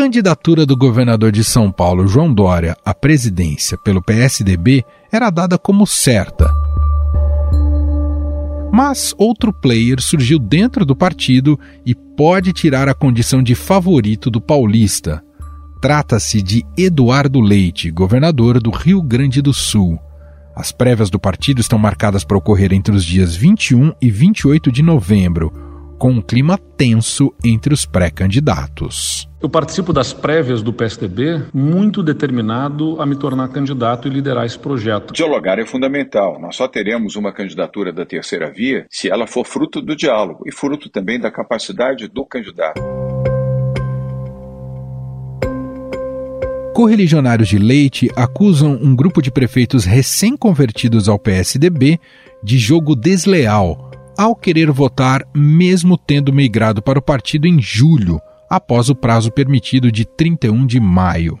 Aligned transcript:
candidatura 0.00 0.64
do 0.64 0.74
governador 0.74 1.30
de 1.30 1.44
São 1.44 1.70
Paulo, 1.70 2.06
João 2.06 2.32
Dória, 2.32 2.74
à 2.82 2.94
presidência 2.94 3.76
pelo 3.76 4.02
PSDB 4.02 4.82
era 5.12 5.28
dada 5.28 5.58
como 5.58 5.86
certa. 5.86 6.50
Mas 8.72 9.14
outro 9.18 9.52
player 9.52 10.00
surgiu 10.00 10.38
dentro 10.38 10.86
do 10.86 10.96
partido 10.96 11.60
e 11.84 11.94
pode 11.94 12.50
tirar 12.54 12.88
a 12.88 12.94
condição 12.94 13.42
de 13.42 13.54
favorito 13.54 14.30
do 14.30 14.40
paulista. 14.40 15.22
Trata-se 15.82 16.40
de 16.40 16.64
Eduardo 16.78 17.38
Leite, 17.38 17.90
governador 17.90 18.58
do 18.58 18.70
Rio 18.70 19.02
Grande 19.02 19.42
do 19.42 19.52
Sul. 19.52 19.98
As 20.56 20.72
prévias 20.72 21.10
do 21.10 21.20
partido 21.20 21.60
estão 21.60 21.78
marcadas 21.78 22.24
para 22.24 22.38
ocorrer 22.38 22.72
entre 22.72 22.94
os 22.94 23.04
dias 23.04 23.36
21 23.36 23.92
e 24.00 24.10
28 24.10 24.72
de 24.72 24.82
novembro, 24.82 25.52
com 25.98 26.10
um 26.10 26.22
clima 26.22 26.56
tenso 26.56 27.34
entre 27.44 27.74
os 27.74 27.84
pré-candidatos. 27.84 29.29
Eu 29.42 29.48
participo 29.48 29.90
das 29.90 30.12
prévias 30.12 30.62
do 30.62 30.70
PSDB 30.70 31.44
muito 31.54 32.02
determinado 32.02 33.00
a 33.00 33.06
me 33.06 33.16
tornar 33.16 33.48
candidato 33.48 34.06
e 34.06 34.10
liderar 34.10 34.44
esse 34.44 34.58
projeto. 34.58 35.14
Dialogar 35.14 35.58
é 35.58 35.64
fundamental. 35.64 36.38
Nós 36.38 36.56
só 36.56 36.68
teremos 36.68 37.16
uma 37.16 37.32
candidatura 37.32 37.90
da 37.90 38.04
terceira 38.04 38.52
via 38.52 38.84
se 38.90 39.08
ela 39.08 39.26
for 39.26 39.46
fruto 39.46 39.80
do 39.80 39.96
diálogo 39.96 40.44
e 40.46 40.52
fruto 40.52 40.90
também 40.90 41.18
da 41.18 41.30
capacidade 41.30 42.06
do 42.06 42.26
candidato. 42.26 42.82
Correligionários 46.74 47.48
de 47.48 47.58
Leite 47.58 48.10
acusam 48.14 48.78
um 48.82 48.94
grupo 48.94 49.22
de 49.22 49.30
prefeitos 49.30 49.86
recém-convertidos 49.86 51.08
ao 51.08 51.18
PSDB 51.18 51.98
de 52.44 52.58
jogo 52.58 52.94
desleal 52.94 53.90
ao 54.18 54.36
querer 54.36 54.70
votar, 54.70 55.22
mesmo 55.34 55.96
tendo 55.96 56.30
migrado 56.30 56.82
para 56.82 56.98
o 56.98 57.02
partido 57.02 57.46
em 57.46 57.58
julho, 57.58 58.20
após 58.50 58.90
o 58.90 58.94
prazo 58.96 59.30
permitido 59.30 59.92
de 59.92 60.04
31 60.04 60.66
de 60.66 60.80
maio. 60.80 61.38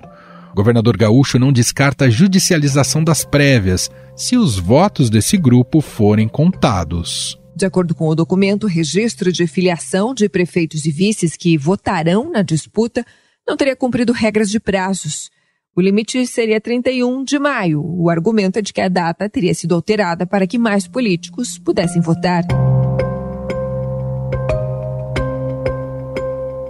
O 0.52 0.54
governador 0.54 0.96
Gaúcho 0.96 1.38
não 1.38 1.52
descarta 1.52 2.04
a 2.04 2.10
judicialização 2.10 3.02
das 3.02 3.24
prévias 3.24 3.90
se 4.16 4.36
os 4.36 4.58
votos 4.58 5.10
desse 5.10 5.36
grupo 5.36 5.80
forem 5.80 6.28
contados. 6.28 7.38
De 7.54 7.66
acordo 7.66 7.94
com 7.94 8.06
o 8.08 8.14
documento, 8.14 8.64
o 8.64 8.68
registro 8.68 9.32
de 9.32 9.46
filiação 9.46 10.14
de 10.14 10.28
prefeitos 10.28 10.86
e 10.86 10.90
vices 10.90 11.36
que 11.36 11.58
votarão 11.58 12.30
na 12.30 12.42
disputa 12.42 13.04
não 13.46 13.56
teria 13.56 13.76
cumprido 13.76 14.12
regras 14.12 14.48
de 14.48 14.60
prazos. 14.60 15.30
O 15.76 15.80
limite 15.80 16.26
seria 16.26 16.60
31 16.60 17.24
de 17.24 17.38
maio. 17.38 17.82
O 17.84 18.10
argumento 18.10 18.58
é 18.58 18.62
de 18.62 18.72
que 18.72 18.80
a 18.80 18.88
data 18.88 19.28
teria 19.28 19.54
sido 19.54 19.74
alterada 19.74 20.26
para 20.26 20.46
que 20.46 20.58
mais 20.58 20.86
políticos 20.86 21.58
pudessem 21.58 22.00
votar. 22.00 22.44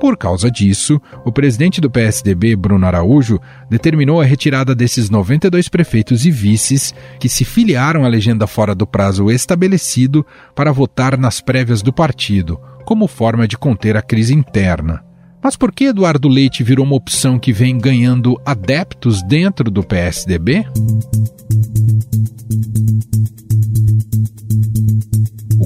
Por 0.01 0.17
causa 0.17 0.51
disso, 0.51 0.99
o 1.27 1.31
presidente 1.31 1.79
do 1.79 1.91
PSDB, 1.91 2.57
Bruno 2.57 2.87
Araújo, 2.87 3.39
determinou 3.69 4.19
a 4.19 4.25
retirada 4.25 4.75
desses 4.75 5.11
92 5.11 5.69
prefeitos 5.69 6.25
e 6.25 6.31
vices 6.31 6.95
que 7.19 7.29
se 7.29 7.45
filiaram 7.45 8.03
à 8.03 8.09
legenda 8.09 8.47
fora 8.47 8.75
do 8.75 8.87
prazo 8.87 9.31
estabelecido 9.31 10.25
para 10.55 10.73
votar 10.73 11.19
nas 11.19 11.43
prévias 11.43 11.83
do 11.83 11.93
partido, 11.93 12.59
como 12.87 13.07
forma 13.07 13.47
de 13.47 13.59
conter 13.59 13.95
a 13.95 14.01
crise 14.01 14.35
interna. 14.35 15.05
Mas 15.43 15.55
por 15.55 15.71
que 15.71 15.85
Eduardo 15.85 16.29
Leite 16.29 16.65
virou 16.65 16.87
uma 16.87 16.97
opção 16.97 17.39
que 17.39 17.53
vem 17.53 17.77
ganhando 17.77 18.41
adeptos 18.47 19.23
dentro 19.23 19.71
do 19.71 19.83
PSDB? 19.83 20.65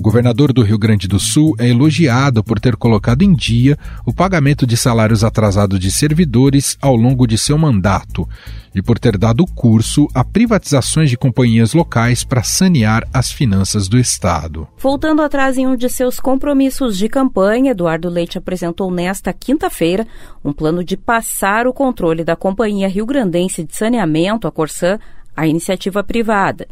Governador 0.05 0.53
do 0.53 0.61
Rio 0.61 0.77
Grande 0.77 1.09
do 1.09 1.19
Sul 1.19 1.57
é 1.59 1.67
elogiado 1.67 2.45
por 2.45 2.61
ter 2.61 2.77
colocado 2.77 3.23
em 3.23 3.33
dia 3.33 3.79
o 4.05 4.13
pagamento 4.13 4.67
de 4.67 4.77
salários 4.77 5.25
atrasados 5.25 5.81
de 5.81 5.91
servidores 5.91 6.77
ao 6.79 6.95
longo 6.95 7.27
de 7.27 7.39
seu 7.39 7.57
mandato 7.57 8.29
e 8.75 8.83
por 8.83 8.99
ter 8.99 9.17
dado 9.17 9.47
curso 9.47 10.07
a 10.15 10.23
privatizações 10.23 11.09
de 11.09 11.17
companhias 11.17 11.73
locais 11.73 12.23
para 12.23 12.43
sanear 12.43 13.09
as 13.15 13.33
finanças 13.33 13.89
do 13.89 13.99
Estado. 13.99 14.69
Voltando 14.77 15.23
atrás 15.23 15.57
em 15.57 15.67
um 15.67 15.75
de 15.75 15.89
seus 15.89 16.21
compromissos 16.21 16.99
de 16.99 17.09
campanha, 17.09 17.71
Eduardo 17.71 18.11
Leite 18.11 18.37
apresentou 18.37 18.91
nesta 18.91 19.33
quinta-feira 19.33 20.07
um 20.45 20.53
plano 20.53 20.85
de 20.85 20.99
passar 20.99 21.67
o 21.67 21.73
controle 21.73 22.23
da 22.23 22.37
Companhia 22.37 22.89
Rio 22.89 23.07
Grandense 23.07 23.65
de 23.65 23.75
Saneamento, 23.75 24.47
a 24.47 24.53
Corsã, 24.53 24.99
à 25.35 25.47
iniciativa 25.47 26.05
privada. 26.05 26.69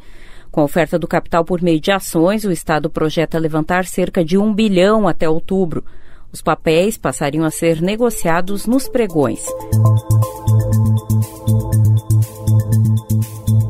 Com 0.53 0.61
a 0.61 0.65
oferta 0.65 0.99
do 0.99 1.09
capital 1.09 1.47
por 1.47 1.63
meio 1.63 1.81
de 1.81 1.91
ações, 1.91 2.45
o 2.45 2.53
Estado 2.53 2.91
projeta 2.91 3.39
levantar 3.39 3.87
cerca 3.87 4.23
de 4.23 4.37
um 4.37 4.53
bilhão 4.53 5.09
até 5.09 5.27
outubro. 5.27 5.83
Os 6.31 6.43
papéis 6.43 6.99
passariam 6.99 7.43
a 7.43 7.51
ser 7.51 7.81
negociados 7.81 8.67
nos 8.67 8.87
pregões. 8.87 9.41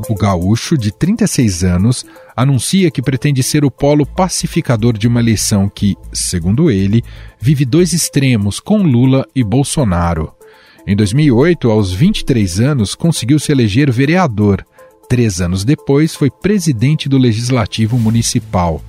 O 0.09 0.13
gaúcho, 0.13 0.77
de 0.77 0.91
36 0.91 1.63
anos, 1.63 2.05
anuncia 2.35 2.91
que 2.91 3.01
pretende 3.01 3.41
ser 3.41 3.63
o 3.63 3.71
polo 3.71 4.05
pacificador 4.05 4.97
de 4.97 5.07
uma 5.07 5.21
eleição 5.21 5.69
que, 5.69 5.95
segundo 6.11 6.69
ele, 6.69 7.01
vive 7.39 7.63
dois 7.63 7.93
extremos 7.93 8.59
com 8.59 8.83
Lula 8.83 9.25
e 9.33 9.41
Bolsonaro. 9.41 10.33
Em 10.85 10.97
2008, 10.97 11.71
aos 11.71 11.93
23 11.93 12.59
anos, 12.59 12.93
conseguiu 12.93 13.39
se 13.39 13.53
eleger 13.53 13.89
vereador. 13.89 14.65
Três 15.13 15.41
anos 15.41 15.63
depois, 15.63 16.15
foi 16.15 16.31
presidente 16.31 17.07
do 17.07 17.19
Legislativo 17.19 17.99
Municipal. 17.99 18.81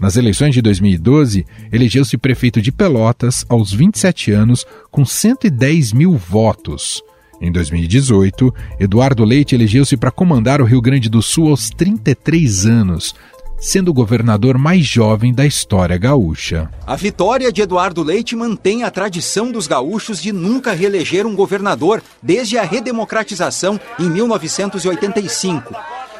Nas 0.00 0.16
eleições 0.16 0.54
de 0.54 0.62
2012, 0.62 1.44
elegeu-se 1.70 2.16
prefeito 2.16 2.62
de 2.62 2.72
Pelotas 2.72 3.44
aos 3.50 3.70
27 3.70 4.32
anos, 4.32 4.64
com 4.90 5.04
110 5.04 5.92
mil 5.92 6.16
votos. 6.16 7.02
Em 7.38 7.52
2018, 7.52 8.50
Eduardo 8.80 9.22
Leite 9.26 9.54
elegeu-se 9.54 9.94
para 9.94 10.10
comandar 10.10 10.62
o 10.62 10.64
Rio 10.64 10.80
Grande 10.80 11.10
do 11.10 11.20
Sul 11.20 11.50
aos 11.50 11.68
33 11.68 12.64
anos, 12.64 13.14
sendo 13.58 13.90
o 13.90 13.94
governador 13.94 14.56
mais 14.56 14.86
jovem 14.86 15.32
da 15.32 15.44
história 15.44 15.98
gaúcha. 15.98 16.70
A 16.86 16.96
vitória 16.96 17.52
de 17.52 17.62
Eduardo 17.62 18.02
Leite 18.02 18.36
mantém 18.36 18.84
a 18.84 18.90
tradição 18.90 19.50
dos 19.50 19.66
gaúchos 19.66 20.22
de 20.22 20.32
nunca 20.32 20.72
reeleger 20.72 21.26
um 21.26 21.34
governador 21.34 22.02
desde 22.22 22.56
a 22.56 22.62
redemocratização 22.62 23.80
em 23.98 24.08
1985. 24.08 25.74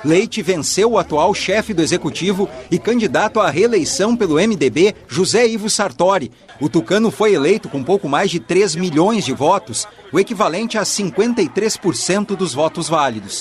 Leite 0.04 0.42
venceu 0.42 0.92
o 0.92 0.98
atual 0.98 1.34
chefe 1.34 1.74
do 1.74 1.82
executivo 1.82 2.48
e 2.70 2.78
candidato 2.78 3.40
à 3.40 3.50
reeleição 3.50 4.16
pelo 4.16 4.36
MDB, 4.36 4.94
José 5.08 5.46
Ivo 5.46 5.68
Sartori. 5.68 6.30
O 6.60 6.68
tucano 6.68 7.10
foi 7.10 7.34
eleito 7.34 7.68
com 7.68 7.82
pouco 7.82 8.08
mais 8.08 8.30
de 8.30 8.38
3 8.38 8.76
milhões 8.76 9.24
de 9.24 9.32
votos, 9.32 9.86
o 10.12 10.18
equivalente 10.18 10.78
a 10.78 10.82
53% 10.82 12.36
dos 12.36 12.54
votos 12.54 12.88
válidos. 12.88 13.40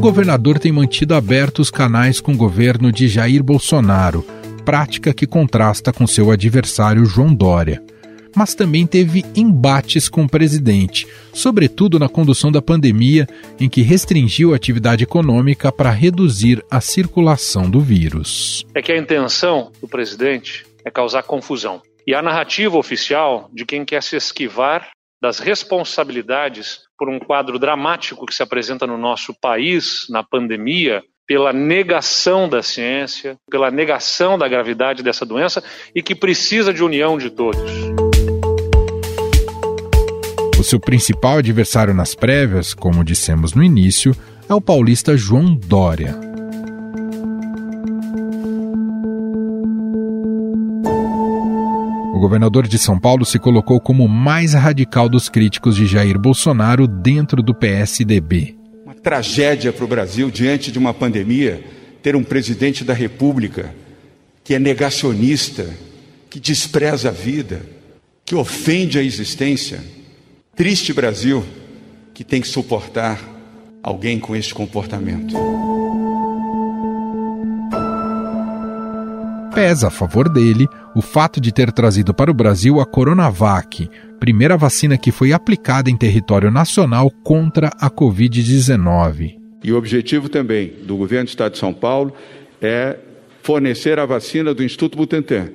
Governador 0.00 0.58
tem 0.58 0.72
mantido 0.72 1.14
abertos 1.14 1.68
os 1.68 1.70
canais 1.70 2.20
com 2.20 2.32
o 2.32 2.36
governo 2.36 2.90
de 2.90 3.06
Jair 3.06 3.42
Bolsonaro, 3.42 4.24
prática 4.64 5.12
que 5.12 5.26
contrasta 5.26 5.92
com 5.92 6.06
seu 6.06 6.30
adversário 6.30 7.04
João 7.04 7.34
Dória 7.34 7.82
mas 8.34 8.54
também 8.54 8.86
teve 8.86 9.24
embates 9.34 10.08
com 10.08 10.22
o 10.22 10.28
presidente, 10.28 11.06
sobretudo 11.32 11.98
na 11.98 12.08
condução 12.08 12.52
da 12.52 12.62
pandemia, 12.62 13.26
em 13.58 13.68
que 13.68 13.82
restringiu 13.82 14.52
a 14.52 14.56
atividade 14.56 15.02
econômica 15.02 15.72
para 15.72 15.90
reduzir 15.90 16.64
a 16.70 16.80
circulação 16.80 17.68
do 17.68 17.80
vírus. 17.80 18.64
É 18.72 18.80
que 18.80 18.92
a 18.92 18.96
intenção 18.96 19.72
do 19.80 19.88
presidente 19.88 20.64
é 20.84 20.90
causar 20.90 21.24
confusão. 21.24 21.82
E 22.06 22.14
a 22.14 22.22
narrativa 22.22 22.78
oficial 22.78 23.50
de 23.52 23.64
quem 23.64 23.84
quer 23.84 24.02
se 24.02 24.16
esquivar 24.16 24.88
das 25.20 25.38
responsabilidades 25.38 26.80
por 26.98 27.08
um 27.08 27.18
quadro 27.18 27.58
dramático 27.58 28.24
que 28.26 28.34
se 28.34 28.42
apresenta 28.42 28.86
no 28.86 28.96
nosso 28.96 29.34
país 29.40 30.06
na 30.08 30.22
pandemia, 30.22 31.02
pela 31.26 31.52
negação 31.52 32.48
da 32.48 32.62
ciência, 32.62 33.36
pela 33.48 33.70
negação 33.70 34.36
da 34.36 34.48
gravidade 34.48 35.02
dessa 35.02 35.24
doença 35.24 35.62
e 35.94 36.02
que 36.02 36.14
precisa 36.14 36.72
de 36.72 36.82
união 36.82 37.16
de 37.16 37.30
todos. 37.30 37.70
O 40.58 40.64
seu 40.64 40.80
principal 40.80 41.38
adversário 41.38 41.94
nas 41.94 42.14
prévias, 42.14 42.74
como 42.74 43.04
dissemos 43.04 43.54
no 43.54 43.62
início, 43.62 44.14
é 44.48 44.54
o 44.54 44.60
paulista 44.60 45.16
João 45.16 45.54
Dória. 45.54 46.29
Governador 52.20 52.68
de 52.68 52.78
São 52.78 52.98
Paulo 52.98 53.24
se 53.24 53.38
colocou 53.38 53.80
como 53.80 54.04
o 54.04 54.08
mais 54.08 54.54
radical 54.54 55.08
dos 55.08 55.28
críticos 55.28 55.74
de 55.74 55.86
Jair 55.86 56.18
Bolsonaro 56.18 56.86
dentro 56.86 57.42
do 57.42 57.54
PSDB. 57.54 58.56
Uma 58.84 58.94
tragédia 58.94 59.72
para 59.72 59.84
o 59.84 59.88
Brasil 59.88 60.30
diante 60.30 60.70
de 60.70 60.78
uma 60.78 60.94
pandemia 60.94 61.64
ter 62.02 62.14
um 62.14 62.22
presidente 62.22 62.84
da 62.84 62.94
República 62.94 63.74
que 64.44 64.54
é 64.54 64.58
negacionista, 64.58 65.68
que 66.28 66.38
despreza 66.38 67.08
a 67.08 67.12
vida, 67.12 67.62
que 68.24 68.34
ofende 68.34 68.98
a 68.98 69.02
existência 69.02 69.80
Triste 70.60 70.92
Brasil 70.92 71.42
que 72.12 72.22
tem 72.22 72.38
que 72.38 72.46
suportar 72.46 73.18
alguém 73.82 74.18
com 74.18 74.36
este 74.36 74.52
comportamento. 74.52 75.34
Pesa 79.60 79.88
a 79.88 79.90
favor 79.90 80.26
dele 80.26 80.66
o 80.96 81.02
fato 81.02 81.38
de 81.38 81.52
ter 81.52 81.70
trazido 81.70 82.14
para 82.14 82.30
o 82.30 82.34
Brasil 82.34 82.80
a 82.80 82.86
Coronavac, 82.86 83.90
primeira 84.18 84.56
vacina 84.56 84.96
que 84.96 85.12
foi 85.12 85.34
aplicada 85.34 85.90
em 85.90 85.98
território 85.98 86.50
nacional 86.50 87.10
contra 87.22 87.68
a 87.78 87.90
Covid-19. 87.90 89.36
E 89.62 89.70
o 89.70 89.76
objetivo 89.76 90.30
também 90.30 90.72
do 90.84 90.96
governo 90.96 91.26
do 91.26 91.28
Estado 91.28 91.52
de 91.52 91.58
São 91.58 91.74
Paulo 91.74 92.14
é 92.58 92.96
fornecer 93.42 93.98
a 93.98 94.06
vacina 94.06 94.54
do 94.54 94.64
Instituto 94.64 94.96
Butantan 94.96 95.50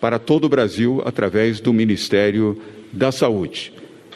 para 0.00 0.20
todo 0.20 0.44
o 0.44 0.48
Brasil 0.48 1.02
através 1.04 1.58
do 1.58 1.72
Ministério 1.72 2.62
da 2.92 3.10
Saúde. 3.10 3.72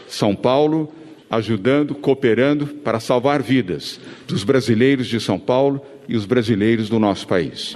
São 0.07 0.37
Paulo 0.37 0.89
ajudando, 1.29 1.97
cooperando 1.97 2.69
para 2.69 3.01
salvar 3.01 3.43
vidas 3.43 3.99
dos 4.29 4.45
brasileiros 4.45 5.09
de 5.09 5.19
São 5.19 5.37
Paulo 5.37 5.83
e 6.09 6.15
os 6.15 6.27
brasileiros 6.27 6.89
do 6.89 7.01
nosso 7.01 7.27
país. 7.27 7.75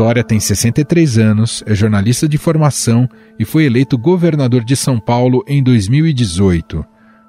Dória 0.00 0.24
tem 0.24 0.40
63 0.40 1.18
anos, 1.18 1.62
é 1.66 1.74
jornalista 1.74 2.26
de 2.26 2.38
formação 2.38 3.06
e 3.38 3.44
foi 3.44 3.66
eleito 3.66 3.98
governador 3.98 4.64
de 4.64 4.74
São 4.74 4.98
Paulo 4.98 5.44
em 5.46 5.62
2018. 5.62 6.82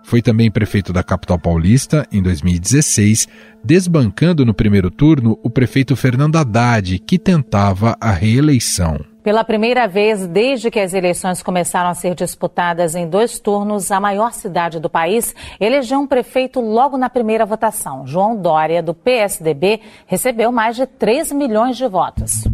Foi 0.06 0.22
também 0.22 0.50
prefeito 0.50 0.94
da 0.94 1.04
capital 1.04 1.38
paulista 1.38 2.08
em 2.14 2.22
2016, 2.22 3.28
desbancando 3.62 4.46
no 4.46 4.54
primeiro 4.54 4.90
turno 4.90 5.38
o 5.44 5.50
prefeito 5.50 5.98
Fernando 5.98 6.38
Haddad, 6.38 6.98
que 7.00 7.20
tentava 7.20 7.98
a 8.00 8.10
reeleição. 8.10 9.02
Pela 9.22 9.44
primeira 9.44 9.86
vez 9.86 10.26
desde 10.26 10.72
que 10.72 10.80
as 10.80 10.94
eleições 10.94 11.44
começaram 11.44 11.90
a 11.90 11.94
ser 11.94 12.16
disputadas 12.16 12.96
em 12.96 13.08
dois 13.08 13.38
turnos, 13.38 13.92
a 13.92 14.00
maior 14.00 14.32
cidade 14.32 14.80
do 14.80 14.90
país 14.90 15.36
elegeu 15.60 16.00
um 16.00 16.08
prefeito 16.08 16.62
logo 16.62 16.98
na 16.98 17.10
primeira 17.10 17.46
votação. 17.46 18.08
João 18.08 18.36
Dória, 18.36 18.82
do 18.82 18.94
PSDB, 18.94 19.82
recebeu 20.08 20.54
mais 20.54 20.78
de 20.78 20.88
3 20.88 21.34
milhões 21.34 21.76
de 21.76 21.86
votos. 21.86 22.46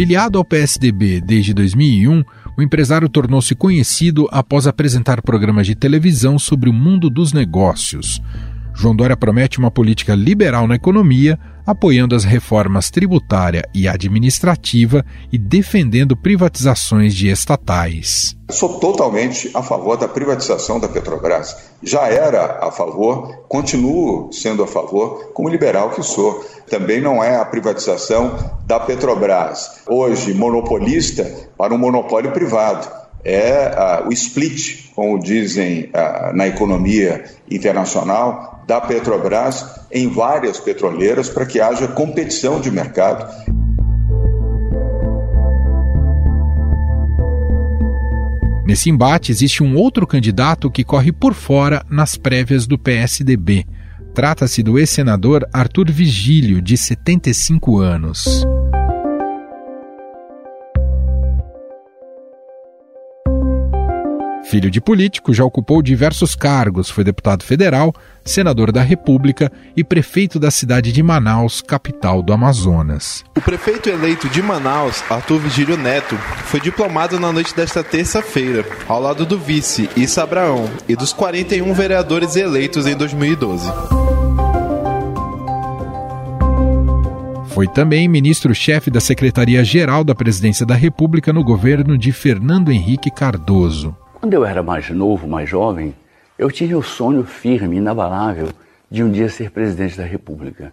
Filiado 0.00 0.38
ao 0.38 0.44
PSDB 0.46 1.20
desde 1.20 1.52
2001, 1.52 2.24
o 2.56 2.62
empresário 2.62 3.06
tornou-se 3.06 3.54
conhecido 3.54 4.26
após 4.32 4.66
apresentar 4.66 5.20
programas 5.20 5.66
de 5.66 5.74
televisão 5.74 6.38
sobre 6.38 6.70
o 6.70 6.72
mundo 6.72 7.10
dos 7.10 7.34
negócios. 7.34 8.18
João 8.74 8.96
Dória 8.96 9.14
promete 9.14 9.58
uma 9.58 9.70
política 9.70 10.14
liberal 10.14 10.66
na 10.66 10.76
economia, 10.76 11.38
apoiando 11.66 12.14
as 12.14 12.24
reformas 12.24 12.90
tributária 12.90 13.62
e 13.74 13.86
administrativa 13.86 15.04
e 15.30 15.36
defendendo 15.36 16.16
privatizações 16.16 17.14
de 17.14 17.28
estatais. 17.28 18.34
Sou 18.50 18.80
totalmente 18.80 19.50
a 19.54 19.62
favor 19.62 19.98
da 19.98 20.08
privatização 20.08 20.80
da 20.80 20.88
Petrobras. 20.88 21.54
Já 21.82 22.08
era 22.08 22.58
a 22.66 22.72
favor, 22.72 23.44
continuo 23.48 24.32
sendo 24.32 24.62
a 24.62 24.66
favor, 24.66 25.30
como 25.34 25.50
liberal 25.50 25.90
que 25.90 26.02
sou. 26.02 26.42
Também 26.70 27.00
não 27.00 27.22
é 27.22 27.36
a 27.36 27.44
privatização 27.44 28.38
da 28.64 28.78
Petrobras, 28.78 29.82
hoje 29.88 30.32
monopolista, 30.32 31.28
para 31.58 31.74
um 31.74 31.78
monopólio 31.78 32.30
privado 32.30 33.00
é 33.24 34.02
uh, 34.04 34.08
o 34.08 34.12
split, 34.12 34.90
como 34.94 35.18
dizem 35.18 35.90
uh, 35.90 36.34
na 36.34 36.46
economia 36.46 37.24
internacional, 37.50 38.62
da 38.66 38.80
Petrobras 38.80 39.66
em 39.90 40.08
várias 40.08 40.58
petroleiras 40.58 41.28
para 41.28 41.44
que 41.44 41.60
haja 41.60 41.88
competição 41.88 42.60
de 42.60 42.70
mercado. 42.70 43.28
Nesse 48.64 48.88
embate, 48.88 49.32
existe 49.32 49.64
um 49.64 49.74
outro 49.76 50.06
candidato 50.06 50.70
que 50.70 50.84
corre 50.84 51.10
por 51.10 51.34
fora 51.34 51.84
nas 51.90 52.16
prévias 52.16 52.66
do 52.66 52.78
PSDB. 52.78 53.66
Trata-se 54.14 54.62
do 54.62 54.78
ex-senador 54.78 55.46
Arthur 55.52 55.90
Vigílio, 55.90 56.60
de 56.60 56.76
75 56.76 57.78
anos. 57.78 58.44
Filho 64.50 64.68
de 64.68 64.80
político, 64.80 65.32
já 65.32 65.44
ocupou 65.44 65.80
diversos 65.80 66.34
cargos, 66.34 66.90
foi 66.90 67.04
deputado 67.04 67.44
federal, 67.44 67.94
senador 68.24 68.72
da 68.72 68.82
República 68.82 69.50
e 69.76 69.84
prefeito 69.84 70.40
da 70.40 70.50
cidade 70.50 70.90
de 70.90 71.04
Manaus, 71.04 71.62
capital 71.62 72.20
do 72.20 72.32
Amazonas. 72.32 73.24
O 73.36 73.40
prefeito 73.40 73.88
eleito 73.88 74.28
de 74.28 74.42
Manaus, 74.42 75.04
Arthur 75.08 75.38
Vigílio 75.38 75.76
Neto, 75.76 76.16
foi 76.46 76.58
diplomado 76.60 77.20
na 77.20 77.32
noite 77.32 77.54
desta 77.54 77.84
terça-feira, 77.84 78.66
ao 78.88 79.00
lado 79.00 79.24
do 79.24 79.38
vice 79.38 79.88
Issa 79.96 80.24
Abraão 80.24 80.68
e 80.88 80.96
dos 80.96 81.12
41 81.12 81.72
vereadores 81.72 82.34
eleitos 82.34 82.88
em 82.88 82.96
2012. 82.96 83.99
Foi 87.50 87.66
também 87.66 88.06
ministro-chefe 88.06 88.92
da 88.92 89.00
Secretaria-Geral 89.00 90.04
da 90.04 90.14
Presidência 90.14 90.64
da 90.64 90.76
República 90.76 91.32
no 91.32 91.42
governo 91.42 91.98
de 91.98 92.12
Fernando 92.12 92.70
Henrique 92.70 93.10
Cardoso. 93.10 93.94
Quando 94.20 94.34
eu 94.34 94.44
era 94.44 94.62
mais 94.62 94.88
novo, 94.90 95.26
mais 95.26 95.50
jovem, 95.50 95.92
eu 96.38 96.48
tinha 96.48 96.78
o 96.78 96.82
sonho 96.82 97.24
firme, 97.24 97.78
inabalável, 97.78 98.50
de 98.88 99.02
um 99.02 99.10
dia 99.10 99.28
ser 99.28 99.50
presidente 99.50 99.98
da 99.98 100.04
República. 100.04 100.72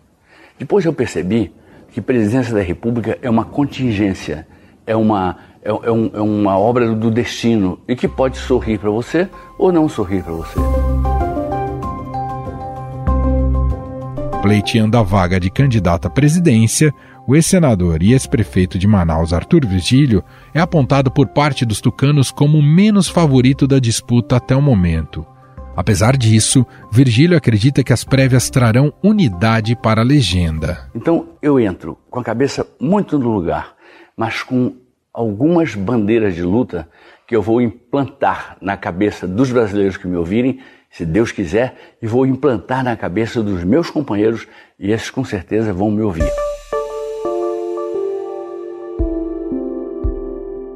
Depois 0.59 0.85
eu 0.85 0.94
percebi 0.94 1.51
que 1.91 2.00
presidência 2.00 2.53
da 2.53 2.62
República 2.62 3.18
é 3.23 3.30
uma 3.30 3.44
contingência, 3.44 4.47
é 4.85 4.95
uma, 4.95 5.35
é, 5.63 5.69
é, 5.69 5.91
um, 5.91 6.12
é 6.13 6.21
uma 6.21 6.59
obra 6.59 6.94
do 6.94 7.09
destino 7.09 7.80
e 7.88 7.95
que 7.95 8.07
pode 8.07 8.38
sorrir 8.38 8.77
para 8.77 8.91
você 8.91 9.27
ou 9.57 9.71
não 9.71 9.89
sorrir 9.89 10.21
para 10.21 10.33
você. 10.33 10.59
Pleiteando 14.47 14.97
a 14.97 15.03
vaga 15.03 15.41
de 15.41 15.49
candidato 15.49 16.07
à 16.07 16.09
presidência, 16.09 16.94
o 17.27 17.35
ex-senador 17.35 18.01
e 18.01 18.13
ex-prefeito 18.13 18.79
de 18.79 18.88
Manaus, 18.88 19.33
Arthur 19.33 19.65
Virgílio, 19.65 20.23
é 20.53 20.61
apontado 20.61 21.11
por 21.11 21.27
parte 21.27 21.65
dos 21.65 21.81
tucanos 21.81 22.31
como 22.31 22.57
o 22.57 22.63
menos 22.63 23.09
favorito 23.09 23.67
da 23.67 23.77
disputa 23.77 24.38
até 24.38 24.55
o 24.55 24.61
momento. 24.61 25.25
Apesar 25.75 26.15
disso, 26.15 26.65
Virgílio 26.89 27.38
acredita 27.38 27.83
que 27.83 27.91
as 27.91 28.05
prévias 28.05 28.49
trarão 28.49 28.94
unidade 29.03 29.75
para 29.75 29.99
a 29.99 30.05
legenda. 30.05 30.89
Então 30.95 31.27
eu 31.41 31.59
entro 31.59 31.97
com 32.09 32.21
a 32.21 32.23
cabeça 32.23 32.65
muito 32.79 33.19
no 33.19 33.29
lugar, 33.29 33.75
mas 34.15 34.44
com 34.44 34.77
algumas 35.13 35.75
bandeiras 35.75 36.33
de 36.33 36.41
luta 36.41 36.88
que 37.27 37.35
eu 37.35 37.41
vou 37.41 37.59
implantar 37.59 38.55
na 38.61 38.77
cabeça 38.77 39.27
dos 39.27 39.51
brasileiros 39.51 39.97
que 39.97 40.07
me 40.07 40.15
ouvirem, 40.15 40.61
se 40.97 41.05
Deus 41.05 41.31
quiser, 41.31 41.95
e 42.01 42.07
vou 42.07 42.25
implantar 42.25 42.83
na 42.83 42.95
cabeça 42.95 43.44
dos 43.44 43.63
meus 43.63 43.87
companheiros, 43.87 44.47
e 44.80 44.92
esses 44.92 45.11
com 45.11 45.23
certeza 45.23 45.71
vão 45.71 45.92
me 45.92 46.01
ouvir. 46.01 46.27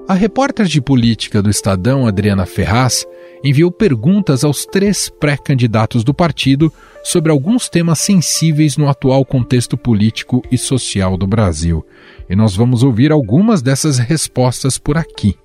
A 0.08 0.14
repórter 0.14 0.68
de 0.68 0.80
política 0.80 1.42
do 1.42 1.50
Estadão, 1.50 2.06
Adriana 2.06 2.46
Ferraz, 2.46 3.04
enviou 3.44 3.72
perguntas 3.72 4.44
aos 4.44 4.64
três 4.64 5.10
pré-candidatos 5.10 6.04
do 6.04 6.14
partido 6.14 6.72
sobre 7.04 7.32
alguns 7.32 7.68
temas 7.68 7.98
sensíveis 7.98 8.78
no 8.78 8.88
atual 8.88 9.26
contexto 9.26 9.76
político 9.76 10.44
e 10.52 10.58
social 10.58 11.18
do 11.18 11.26
Brasil. 11.26 11.84
E 12.30 12.36
nós 12.36 12.56
vamos 12.56 12.84
ouvir 12.84 13.12
algumas 13.12 13.64
dessas 13.64 13.98
respostas 13.98 14.78
por 14.78 14.98
aqui. 14.98 15.36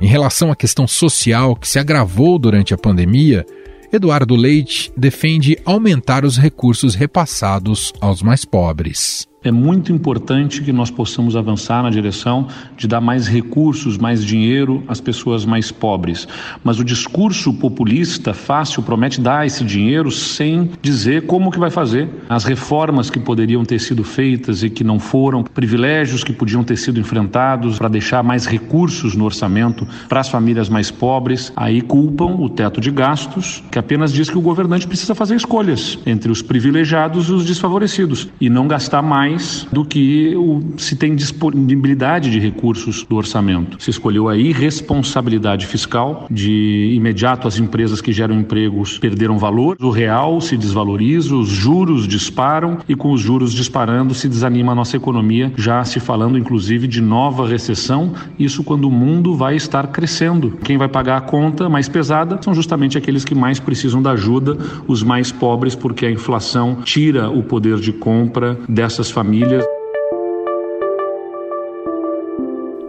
Em 0.00 0.06
relação 0.06 0.50
à 0.50 0.56
questão 0.56 0.88
social 0.88 1.54
que 1.54 1.68
se 1.68 1.78
agravou 1.78 2.36
durante 2.38 2.74
a 2.74 2.78
pandemia, 2.78 3.44
Eduardo 3.90 4.36
Leite 4.36 4.92
defende 4.96 5.58
aumentar 5.64 6.24
os 6.24 6.36
recursos 6.36 6.94
repassados 6.94 7.92
aos 8.00 8.22
mais 8.22 8.44
pobres. 8.44 9.26
É 9.48 9.50
muito 9.50 9.90
importante 9.90 10.60
que 10.60 10.74
nós 10.74 10.90
possamos 10.90 11.34
avançar 11.34 11.82
na 11.82 11.88
direção 11.88 12.48
de 12.76 12.86
dar 12.86 13.00
mais 13.00 13.26
recursos, 13.26 13.96
mais 13.96 14.22
dinheiro 14.22 14.82
às 14.86 15.00
pessoas 15.00 15.46
mais 15.46 15.72
pobres. 15.72 16.28
Mas 16.62 16.78
o 16.78 16.84
discurso 16.84 17.54
populista 17.54 18.34
fácil 18.34 18.82
promete 18.82 19.22
dar 19.22 19.46
esse 19.46 19.64
dinheiro 19.64 20.10
sem 20.10 20.70
dizer 20.82 21.22
como 21.22 21.50
que 21.50 21.58
vai 21.58 21.70
fazer. 21.70 22.10
As 22.28 22.44
reformas 22.44 23.08
que 23.08 23.18
poderiam 23.18 23.64
ter 23.64 23.78
sido 23.78 24.04
feitas 24.04 24.62
e 24.62 24.68
que 24.68 24.84
não 24.84 24.98
foram, 24.98 25.42
privilégios 25.42 26.22
que 26.22 26.34
podiam 26.34 26.62
ter 26.62 26.76
sido 26.76 27.00
enfrentados 27.00 27.78
para 27.78 27.88
deixar 27.88 28.22
mais 28.22 28.44
recursos 28.44 29.14
no 29.14 29.24
orçamento 29.24 29.88
para 30.10 30.20
as 30.20 30.28
famílias 30.28 30.68
mais 30.68 30.90
pobres, 30.90 31.50
aí 31.56 31.80
culpam 31.80 32.36
o 32.38 32.50
teto 32.50 32.82
de 32.82 32.90
gastos, 32.90 33.64
que 33.70 33.78
apenas 33.78 34.12
diz 34.12 34.28
que 34.28 34.36
o 34.36 34.42
governante 34.42 34.86
precisa 34.86 35.14
fazer 35.14 35.36
escolhas 35.36 35.98
entre 36.04 36.30
os 36.30 36.42
privilegiados 36.42 37.30
e 37.30 37.32
os 37.32 37.46
desfavorecidos 37.46 38.28
e 38.38 38.50
não 38.50 38.68
gastar 38.68 39.00
mais 39.00 39.37
mais 39.38 39.66
do 39.72 39.84
que 39.84 40.34
o, 40.36 40.60
se 40.76 40.96
tem 40.96 41.14
disponibilidade 41.14 42.30
de 42.30 42.40
recursos 42.40 43.04
do 43.08 43.16
orçamento. 43.16 43.80
Se 43.82 43.90
escolheu 43.90 44.28
a 44.28 44.36
irresponsabilidade 44.36 45.66
fiscal, 45.66 46.26
de 46.28 46.92
imediato 46.94 47.46
as 47.46 47.58
empresas 47.58 48.00
que 48.00 48.12
geram 48.12 48.34
empregos 48.34 48.98
perderam 48.98 49.38
valor, 49.38 49.76
o 49.80 49.90
real 49.90 50.40
se 50.40 50.56
desvaloriza, 50.56 51.34
os 51.34 51.48
juros 51.48 52.08
disparam 52.08 52.78
e 52.88 52.96
com 52.96 53.12
os 53.12 53.20
juros 53.20 53.52
disparando 53.52 54.12
se 54.12 54.28
desanima 54.28 54.72
a 54.72 54.74
nossa 54.74 54.96
economia, 54.96 55.52
já 55.56 55.84
se 55.84 56.00
falando 56.00 56.36
inclusive 56.36 56.88
de 56.88 57.00
nova 57.00 57.46
recessão, 57.46 58.12
isso 58.38 58.64
quando 58.64 58.86
o 58.86 58.90
mundo 58.90 59.34
vai 59.34 59.54
estar 59.54 59.86
crescendo. 59.88 60.58
Quem 60.64 60.76
vai 60.76 60.88
pagar 60.88 61.18
a 61.18 61.20
conta 61.20 61.68
mais 61.68 61.88
pesada 61.88 62.40
são 62.42 62.52
justamente 62.52 62.98
aqueles 62.98 63.24
que 63.24 63.34
mais 63.34 63.60
precisam 63.60 64.02
da 64.02 64.12
ajuda, 64.12 64.56
os 64.88 65.02
mais 65.02 65.30
pobres, 65.30 65.76
porque 65.76 66.06
a 66.06 66.10
inflação 66.10 66.78
tira 66.82 67.30
o 67.30 67.42
poder 67.42 67.78
de 67.78 67.92
compra 67.92 68.58
dessas 68.68 69.10
famílias. 69.10 69.17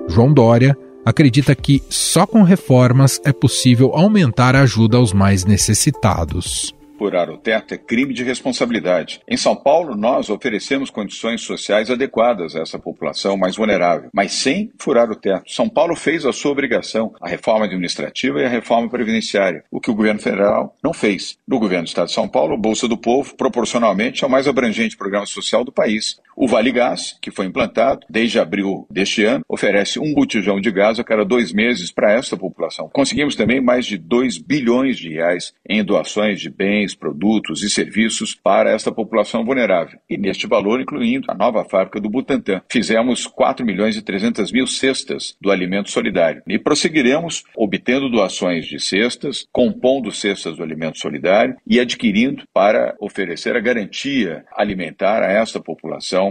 João 0.07 0.33
Dória 0.33 0.77
acredita 1.05 1.55
que 1.55 1.81
só 1.89 2.25
com 2.25 2.43
reformas 2.43 3.21
é 3.24 3.31
possível 3.31 3.91
aumentar 3.93 4.55
a 4.55 4.62
ajuda 4.62 4.98
aos 4.98 5.13
mais 5.13 5.45
necessitados. 5.45 6.74
Furar 7.00 7.29
o 7.29 7.38
teto 7.38 7.74
é 7.74 7.77
crime 7.77 8.13
de 8.13 8.25
responsabilidade. 8.25 9.22
Em 9.25 9.38
São 9.38 9.56
Paulo, 9.56 9.96
nós 9.96 10.29
oferecemos 10.29 10.89
condições 10.89 11.39
sociais 11.39 11.89
adequadas 11.89 12.58
a 12.58 12.60
essa 12.60 12.77
população 12.77 13.38
mais 13.38 13.56
vulnerável, 13.56 14.10
mas 14.13 14.34
sem 14.34 14.70
furar 14.77 15.10
o 15.10 15.15
teto. 15.15 15.50
São 15.50 15.70
Paulo 15.70 15.96
fez 15.96 16.25
a 16.25 16.34
sua 16.34 16.51
obrigação, 16.51 17.13
a 17.22 17.29
reforma 17.29 17.63
administrativa 17.63 18.41
e 18.41 18.46
a 18.46 18.50
reforma 18.50 18.89
previdenciária, 18.89 19.63
o 19.72 19.79
que 19.79 19.89
o 19.89 19.96
governo 19.96 20.20
federal 20.20 20.75
não 20.84 20.91
fez. 20.91 21.38
No 21.48 21.58
governo 21.58 21.86
do 21.86 21.88
Estado 21.88 22.08
de 22.08 22.13
São 22.13 22.27
Paulo, 22.27 22.58
Bolsa 22.58 22.86
do 22.86 22.98
Povo, 22.98 23.34
proporcionalmente, 23.34 24.25
é 24.25 24.27
o 24.27 24.29
mais 24.29 24.46
abrangente 24.46 24.98
programa 24.98 25.25
social 25.25 25.63
do 25.63 25.72
país. 25.72 26.20
O 26.41 26.48
Vale 26.48 26.72
Gás, 26.72 27.18
que 27.22 27.32
foi 27.32 27.46
implantado 27.46 28.06
desde 28.10 28.39
abril 28.39 28.88
deste 28.89 29.25
ano, 29.25 29.44
oferece 29.46 30.00
um 30.00 30.13
botijão 30.13 30.62
de 30.62 30.72
gás 30.72 30.98
a 30.98 31.03
cada 31.03 31.25
dois 31.25 31.51
meses 31.51 31.91
para 31.91 32.13
esta 32.13 32.38
população. 32.38 32.89
Conseguimos 32.94 33.36
também 33.36 33.60
mais 33.60 33.86
de 33.86 33.98
2 33.98 34.38
bilhões 34.38 34.98
de 34.98 35.10
reais 35.10 35.53
em 35.68 35.84
doações 35.84 36.39
de 36.39 36.50
bens, 36.50 36.88
produtos 36.96 37.63
e 37.63 37.69
serviços 37.69 38.34
para 38.36 38.72
esta 38.72 38.91
população 38.91 39.46
vulnerável. 39.46 40.00
E 40.10 40.17
neste 40.17 40.48
valor, 40.48 40.81
incluindo 40.81 41.25
a 41.29 41.36
nova 41.36 41.63
fábrica 41.65 42.00
do 42.00 42.10
Butantan. 42.10 42.62
Fizemos 42.69 43.27
4 43.27 43.65
milhões 43.65 43.96
e 43.96 44.01
300 44.01 44.51
mil 44.51 44.67
cestas 44.67 45.36
do 45.39 45.51
alimento 45.51 45.89
solidário. 45.89 46.41
E 46.48 46.58
prosseguiremos 46.58 47.43
obtendo 47.55 48.10
doações 48.10 48.65
de 48.65 48.79
cestas, 48.79 49.48
compondo 49.51 50.12
cestas 50.12 50.58
do 50.58 50.63
alimento 50.63 51.00
solidário 51.00 51.55
e 51.67 51.79
adquirindo 51.79 52.43
para 52.53 52.96
oferecer 53.00 53.55
a 53.55 53.60
garantia 53.60 54.43
alimentar 54.55 55.24
a 55.24 55.31
esta 55.31 55.60
população 55.60 55.89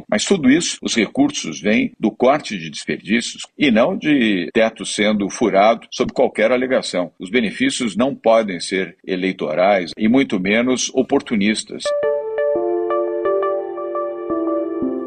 mas 0.08 0.24
tudo 0.24 0.50
isso, 0.50 0.78
os 0.82 0.94
recursos 0.94 1.60
vêm 1.60 1.92
do 1.98 2.10
corte 2.10 2.56
de 2.58 2.70
desperdícios 2.70 3.42
e 3.56 3.70
não 3.70 3.96
de 3.96 4.48
teto 4.52 4.84
sendo 4.84 5.28
furado 5.28 5.86
sob 5.90 6.12
qualquer 6.12 6.52
alegação. 6.52 7.12
Os 7.18 7.30
benefícios 7.30 7.96
não 7.96 8.14
podem 8.14 8.60
ser 8.60 8.96
eleitorais 9.06 9.92
e 9.96 10.08
muito 10.08 10.38
menos 10.40 10.47
oportunistas. 10.94 11.82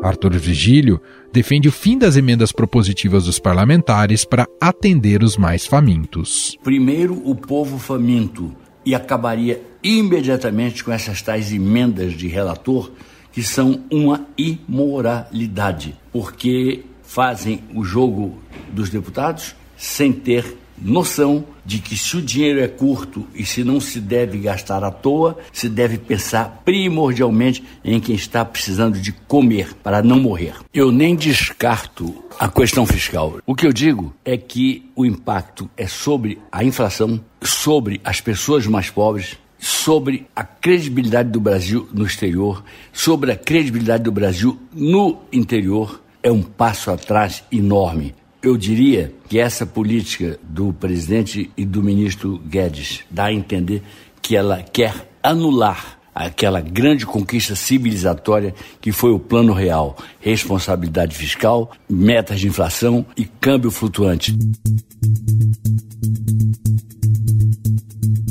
Arthur 0.04 0.34
Vigílio 0.38 1.00
defende 1.32 1.68
o 1.68 1.72
fim 1.72 1.98
das 1.98 2.18
emendas 2.18 2.52
propositivas 2.52 3.26
dos 3.26 3.40
parlamentares 3.40 4.26
para 4.26 4.48
atender 4.60 5.24
os 5.24 5.38
mais 5.38 5.66
famintos. 5.66 6.58
Primeiro, 6.64 7.22
o 7.24 7.36
povo 7.36 7.78
faminto 7.78 8.56
e 8.86 8.96
acabaria 8.96 9.62
imediatamente 9.84 10.84
com 10.84 10.92
essas 10.92 11.22
tais 11.22 11.54
emendas 11.54 12.14
de 12.14 12.28
relator 12.28 12.92
que 13.32 13.44
são 13.44 13.84
uma 13.90 14.28
imoralidade, 14.38 15.96
porque 16.12 16.84
fazem 17.04 17.64
o 17.74 17.84
jogo 17.84 18.38
dos 18.72 18.90
deputados 18.90 19.56
sem 19.78 20.12
ter 20.12 20.58
noção 20.82 21.46
de 21.64 21.80
que 21.80 21.96
se 21.96 22.18
o 22.18 22.22
dinheiro 22.22 22.60
é 22.60 22.68
curto 22.68 23.28
e 23.36 23.46
se 23.46 23.64
não 23.64 23.80
se 23.80 24.00
deve 24.00 24.40
gastar 24.40 24.84
à 24.84 24.92
toa, 24.92 25.38
se 25.54 25.70
deve 25.70 25.98
pensar 25.98 26.62
primordialmente 26.66 27.64
em 27.86 28.00
quem 28.00 28.16
está 28.16 28.44
precisando 28.44 29.00
de 29.00 29.12
comer 29.12 29.76
para 29.76 30.02
não 30.02 30.20
morrer. 30.20 30.56
Eu 30.74 30.92
nem 30.92 31.16
descarto 31.16 32.24
a 32.40 32.48
questão 32.48 32.86
fiscal. 32.86 33.38
O 33.46 33.54
que 33.54 33.68
eu 33.68 33.72
digo 33.72 34.14
é 34.26 34.36
que 34.36 34.90
o 34.96 35.06
impacto 35.06 35.70
é 35.78 35.86
sobre 35.88 36.40
a 36.52 36.64
inflação, 36.64 37.24
sobre 37.42 38.02
as 38.04 38.20
pessoas 38.20 38.66
mais 38.66 38.90
pobres, 38.90 39.38
sobre 39.60 40.26
a 40.36 40.44
credibilidade 40.44 41.30
do 41.30 41.40
Brasil 41.40 41.88
no 41.94 42.06
exterior, 42.06 42.64
sobre 42.92 43.32
a 43.32 43.36
credibilidade 43.36 44.04
do 44.04 44.12
Brasil 44.12 44.60
no 44.74 45.20
interior, 45.32 46.02
é 46.24 46.32
um 46.32 46.42
passo 46.42 46.90
atrás 46.90 47.44
enorme. 47.52 48.16
Eu 48.44 48.58
diria 48.58 49.14
que 49.30 49.38
essa 49.38 49.68
política 49.68 50.40
do 50.42 50.74
presidente 50.74 51.52
e 51.56 51.64
do 51.64 51.84
ministro 51.84 52.40
Guedes 52.40 53.02
dá 53.10 53.26
a 53.26 53.34
entender 53.34 53.84
que 54.20 54.36
ela 54.36 54.64
quer 54.64 55.12
anular 55.22 56.00
aquela 56.14 56.60
grande 56.60 57.06
conquista 57.06 57.56
civilizatória 57.56 58.56
que 58.82 58.92
foi 58.92 59.12
o 59.12 59.20
Plano 59.20 59.54
Real, 59.54 59.96
responsabilidade 60.20 61.16
fiscal, 61.16 61.72
metas 61.88 62.40
de 62.40 62.48
inflação 62.48 63.06
e 63.16 63.26
câmbio 63.26 63.70
flutuante. 63.70 64.36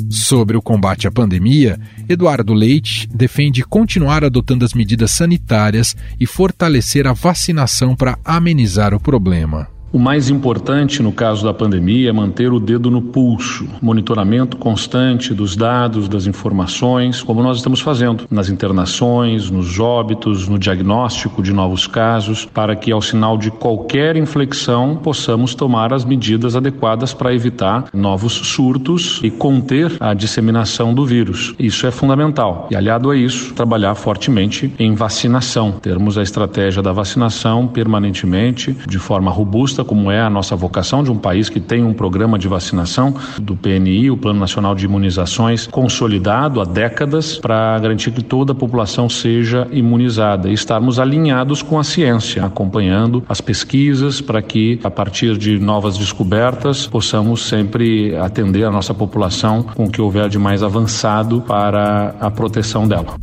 Sobre 0.09 0.57
o 0.57 0.61
combate 0.61 1.07
à 1.07 1.11
pandemia, 1.11 1.79
Eduardo 2.09 2.53
Leite 2.53 3.07
defende 3.07 3.63
continuar 3.63 4.25
adotando 4.25 4.65
as 4.65 4.73
medidas 4.73 5.11
sanitárias 5.11 5.95
e 6.19 6.25
fortalecer 6.25 7.07
a 7.07 7.13
vacinação 7.13 7.95
para 7.95 8.19
amenizar 8.25 8.93
o 8.93 8.99
problema. 8.99 9.69
O 9.93 9.99
mais 9.99 10.29
importante 10.29 11.03
no 11.03 11.11
caso 11.11 11.43
da 11.43 11.53
pandemia 11.53 12.09
é 12.09 12.13
manter 12.13 12.53
o 12.53 12.61
dedo 12.61 12.89
no 12.89 13.01
pulso, 13.01 13.67
monitoramento 13.81 14.55
constante 14.55 15.33
dos 15.33 15.53
dados, 15.53 16.07
das 16.07 16.25
informações, 16.25 17.21
como 17.21 17.43
nós 17.43 17.57
estamos 17.57 17.81
fazendo 17.81 18.23
nas 18.31 18.47
internações, 18.47 19.51
nos 19.51 19.81
óbitos, 19.81 20.47
no 20.47 20.57
diagnóstico 20.57 21.43
de 21.43 21.51
novos 21.51 21.87
casos, 21.87 22.45
para 22.45 22.73
que 22.73 22.89
ao 22.89 23.01
sinal 23.01 23.37
de 23.37 23.51
qualquer 23.51 24.15
inflexão 24.15 24.95
possamos 24.95 25.53
tomar 25.55 25.91
as 25.91 26.05
medidas 26.05 26.55
adequadas 26.55 27.13
para 27.13 27.35
evitar 27.35 27.87
novos 27.93 28.31
surtos 28.31 29.19
e 29.21 29.29
conter 29.29 29.91
a 29.99 30.13
disseminação 30.13 30.93
do 30.93 31.05
vírus. 31.05 31.53
Isso 31.59 31.85
é 31.85 31.91
fundamental. 31.91 32.69
E 32.71 32.77
aliado 32.77 33.11
a 33.11 33.17
isso, 33.17 33.53
trabalhar 33.53 33.95
fortemente 33.95 34.73
em 34.79 34.95
vacinação, 34.95 35.73
termos 35.73 36.17
a 36.17 36.23
estratégia 36.23 36.81
da 36.81 36.93
vacinação 36.93 37.67
permanentemente, 37.67 38.71
de 38.87 38.97
forma 38.97 39.29
robusta 39.29 39.80
como 39.83 40.11
é 40.11 40.21
a 40.21 40.29
nossa 40.29 40.55
vocação 40.55 41.03
de 41.03 41.11
um 41.11 41.17
país 41.17 41.49
que 41.49 41.59
tem 41.59 41.83
um 41.83 41.93
programa 41.93 42.37
de 42.37 42.47
vacinação 42.47 43.13
do 43.39 43.55
PNI, 43.55 44.11
o 44.11 44.17
Plano 44.17 44.39
Nacional 44.39 44.75
de 44.75 44.85
Imunizações, 44.85 45.67
consolidado 45.67 46.61
há 46.61 46.65
décadas 46.65 47.37
para 47.37 47.77
garantir 47.79 48.11
que 48.11 48.23
toda 48.23 48.51
a 48.51 48.55
população 48.55 49.09
seja 49.09 49.67
imunizada 49.71 50.49
e 50.49 50.53
estarmos 50.53 50.99
alinhados 50.99 51.61
com 51.61 51.79
a 51.79 51.83
ciência, 51.83 52.45
acompanhando 52.45 53.23
as 53.27 53.41
pesquisas 53.41 54.21
para 54.21 54.41
que, 54.41 54.79
a 54.83 54.91
partir 54.91 55.37
de 55.37 55.59
novas 55.59 55.97
descobertas, 55.97 56.87
possamos 56.87 57.43
sempre 57.43 58.15
atender 58.17 58.63
a 58.63 58.71
nossa 58.71 58.93
população 58.93 59.63
com 59.63 59.85
o 59.85 59.89
que 59.89 60.01
houver 60.01 60.29
de 60.29 60.37
mais 60.37 60.63
avançado 60.63 61.41
para 61.41 62.15
a 62.19 62.29
proteção 62.29 62.87
dela. 62.87 63.15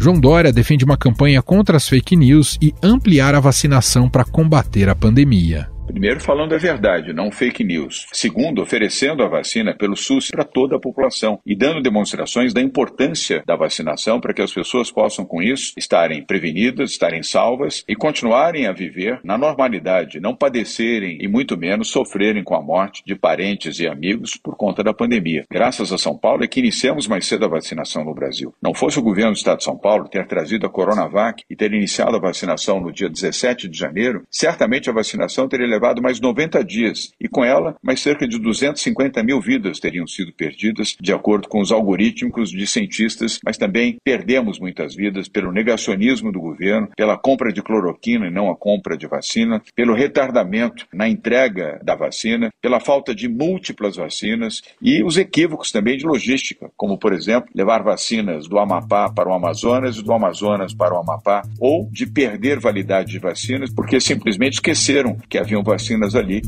João 0.00 0.20
Dória 0.20 0.52
defende 0.52 0.84
uma 0.84 0.96
campanha 0.96 1.42
contra 1.42 1.76
as 1.76 1.88
fake 1.88 2.14
news 2.14 2.56
e 2.62 2.72
ampliar 2.80 3.34
a 3.34 3.40
vacinação 3.40 4.08
para 4.08 4.24
combater 4.24 4.88
a 4.88 4.94
pandemia. 4.94 5.68
Primeiro, 5.88 6.20
falando 6.20 6.54
a 6.54 6.58
verdade, 6.58 7.14
não 7.14 7.32
fake 7.32 7.64
news. 7.64 8.06
Segundo, 8.12 8.62
oferecendo 8.62 9.22
a 9.22 9.28
vacina 9.28 9.74
pelo 9.74 9.96
SUS 9.96 10.30
para 10.30 10.44
toda 10.44 10.76
a 10.76 10.80
população 10.80 11.40
e 11.44 11.56
dando 11.56 11.82
demonstrações 11.82 12.52
da 12.52 12.60
importância 12.60 13.42
da 13.44 13.56
vacinação 13.56 14.20
para 14.20 14.34
que 14.34 14.42
as 14.42 14.52
pessoas 14.52 14.92
possam, 14.92 15.24
com 15.24 15.42
isso, 15.42 15.72
estarem 15.76 16.22
prevenidas, 16.22 16.92
estarem 16.92 17.22
salvas 17.22 17.84
e 17.88 17.96
continuarem 17.96 18.66
a 18.66 18.72
viver 18.72 19.18
na 19.24 19.38
normalidade, 19.38 20.20
não 20.20 20.36
padecerem 20.36 21.18
e 21.20 21.26
muito 21.26 21.56
menos 21.56 21.88
sofrerem 21.88 22.44
com 22.44 22.54
a 22.54 22.62
morte 22.62 23.02
de 23.04 23.16
parentes 23.16 23.80
e 23.80 23.88
amigos 23.88 24.36
por 24.36 24.56
conta 24.56 24.84
da 24.84 24.94
pandemia. 24.94 25.46
Graças 25.50 25.92
a 25.92 25.98
São 25.98 26.16
Paulo 26.16 26.44
é 26.44 26.46
que 26.46 26.60
iniciamos 26.60 27.08
mais 27.08 27.26
cedo 27.26 27.46
a 27.46 27.48
vacinação 27.48 28.04
no 28.04 28.14
Brasil. 28.14 28.54
Não 28.62 28.74
fosse 28.74 28.98
o 28.98 29.02
governo 29.02 29.32
do 29.32 29.38
Estado 29.38 29.58
de 29.58 29.64
São 29.64 29.76
Paulo 29.76 30.08
ter 30.08 30.26
trazido 30.26 30.64
a 30.64 30.70
Coronavac 30.70 31.42
e 31.50 31.56
ter 31.56 31.72
iniciado 31.72 32.14
a 32.14 32.20
vacinação 32.20 32.78
no 32.78 32.92
dia 32.92 33.08
17 33.08 33.68
de 33.68 33.76
janeiro, 33.76 34.22
certamente 34.30 34.88
a 34.88 34.92
vacinação 34.92 35.48
teria 35.48 35.66
levado 35.66 35.77
mais 36.02 36.20
90 36.20 36.64
dias 36.64 37.12
e, 37.20 37.28
com 37.28 37.44
ela, 37.44 37.76
mais 37.82 38.00
cerca 38.00 38.26
de 38.26 38.38
250 38.38 39.22
mil 39.22 39.40
vidas 39.40 39.80
teriam 39.80 40.06
sido 40.06 40.32
perdidas, 40.32 40.96
de 41.00 41.12
acordo 41.12 41.48
com 41.48 41.60
os 41.60 41.72
algorítmicos 41.72 42.50
de 42.50 42.66
cientistas, 42.66 43.38
mas 43.44 43.56
também 43.56 43.98
perdemos 44.04 44.58
muitas 44.58 44.94
vidas 44.94 45.28
pelo 45.28 45.52
negacionismo 45.52 46.32
do 46.32 46.40
governo, 46.40 46.88
pela 46.96 47.16
compra 47.16 47.52
de 47.52 47.62
cloroquina 47.62 48.26
e 48.26 48.30
não 48.30 48.50
a 48.50 48.56
compra 48.56 48.96
de 48.96 49.06
vacina, 49.06 49.62
pelo 49.74 49.94
retardamento 49.94 50.86
na 50.92 51.08
entrega 51.08 51.80
da 51.82 51.94
vacina, 51.94 52.50
pela 52.60 52.80
falta 52.80 53.14
de 53.14 53.28
múltiplas 53.28 53.96
vacinas 53.96 54.62
e 54.80 55.02
os 55.02 55.16
equívocos 55.16 55.70
também 55.70 55.96
de 55.96 56.06
logística, 56.06 56.70
como, 56.76 56.98
por 56.98 57.12
exemplo, 57.12 57.50
levar 57.54 57.82
vacinas 57.82 58.48
do 58.48 58.58
Amapá 58.58 59.10
para 59.10 59.28
o 59.28 59.32
Amazonas 59.32 59.96
e 59.96 60.02
do 60.02 60.12
Amazonas 60.12 60.74
para 60.74 60.94
o 60.94 60.98
Amapá, 60.98 61.42
ou 61.60 61.88
de 61.90 62.06
perder 62.06 62.58
validade 62.58 63.12
de 63.12 63.18
vacinas 63.18 63.72
porque 63.72 64.00
simplesmente 64.00 64.54
esqueceram 64.54 65.16
que 65.28 65.38
haviam 65.38 65.62
vacinas 65.68 66.14
ali. 66.14 66.42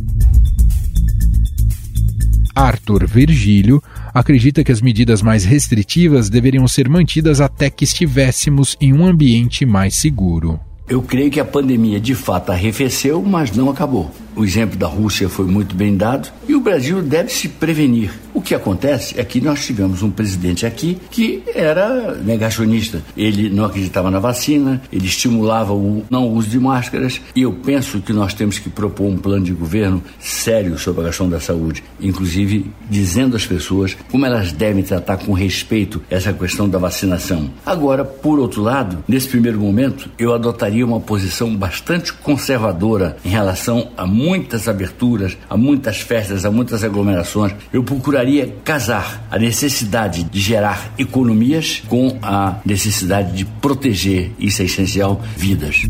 Arthur 2.55 3.07
Virgílio 3.07 3.83
acredita 4.13 4.65
que 4.65 4.73
as 4.73 4.81
medidas 4.81 5.23
mais 5.23 5.45
restritivas 5.45 6.29
deveriam 6.29 6.67
ser 6.67 6.89
mantidas 6.89 7.41
até 7.41 7.71
que 7.71 7.85
estivéssemos 7.85 8.77
em 8.81 8.93
um 8.93 9.07
ambiente 9.07 9.65
mais 9.65 9.95
seguro. 9.95 10.59
Eu 10.89 11.01
creio 11.01 11.31
que 11.31 11.39
a 11.39 11.45
pandemia 11.45 12.01
de 12.01 12.15
fato 12.15 12.51
arrefeceu, 12.51 13.23
mas 13.23 13.53
não 13.53 13.71
acabou. 13.71 14.11
O 14.41 14.45
exemplo 14.47 14.79
da 14.79 14.87
Rússia 14.87 15.29
foi 15.29 15.45
muito 15.45 15.75
bem 15.75 15.95
dado 15.95 16.33
e 16.49 16.55
o 16.55 16.61
Brasil 16.63 17.03
deve 17.03 17.31
se 17.31 17.47
prevenir. 17.47 18.11
O 18.33 18.41
que 18.41 18.55
acontece 18.55 19.21
é 19.21 19.23
que 19.23 19.39
nós 19.39 19.67
tivemos 19.67 20.03
um 20.03 20.11
presidente 20.11 20.65
aqui 20.65 20.97
que 21.11 21.43
era 21.55 22.15
negacionista. 22.15 23.03
Ele 23.15 23.51
não 23.51 23.67
acreditava 23.67 24.11
na 24.11 24.19
vacina, 24.19 24.81
ele 24.91 25.05
estimulava 25.05 25.75
o 25.75 26.03
não 26.09 26.27
uso 26.27 26.49
de 26.49 26.59
máscaras 26.59 27.21
e 27.37 27.43
eu 27.43 27.53
penso 27.53 28.01
que 28.01 28.15
nós 28.15 28.33
temos 28.33 28.59
que 28.59 28.71
propor 28.71 29.09
um 29.09 29.19
plano 29.19 29.45
de 29.45 29.53
governo 29.53 30.03
sério 30.19 30.79
sobre 30.79 31.03
a 31.03 31.09
questão 31.09 31.29
da 31.29 31.39
saúde, 31.39 31.85
inclusive 32.01 32.65
dizendo 32.89 33.37
às 33.37 33.45
pessoas 33.45 33.95
como 34.11 34.25
elas 34.25 34.53
devem 34.53 34.83
tratar 34.83 35.19
com 35.19 35.35
respeito 35.35 36.01
essa 36.09 36.33
questão 36.33 36.67
da 36.67 36.79
vacinação. 36.79 37.51
Agora, 37.67 38.07
por 38.07 38.39
outro 38.39 38.63
lado, 38.63 39.05
nesse 39.07 39.29
primeiro 39.29 39.61
momento, 39.61 40.09
eu 40.19 40.33
adotaria 40.33 40.87
uma 40.87 40.99
posição 40.99 41.55
bastante 41.55 42.15
conservadora 42.15 43.19
em 43.23 43.29
relação 43.29 43.91
a 43.99 44.07
muitas 44.31 44.69
aberturas, 44.69 45.37
a 45.49 45.57
muitas 45.57 46.01
festas, 46.01 46.45
a 46.45 46.53
muitas 46.53 46.85
aglomerações. 46.85 47.53
Eu 47.73 47.83
procuraria 47.83 48.47
casar 48.63 49.27
a 49.29 49.37
necessidade 49.37 50.23
de 50.23 50.41
gerar 50.41 50.93
economias 50.97 51.83
com 51.89 52.17
a 52.23 52.61
necessidade 52.65 53.37
de 53.37 53.45
proteger, 53.45 54.31
isso 54.39 54.63
é 54.63 54.67
essencial, 54.67 55.21
vidas. 55.37 55.83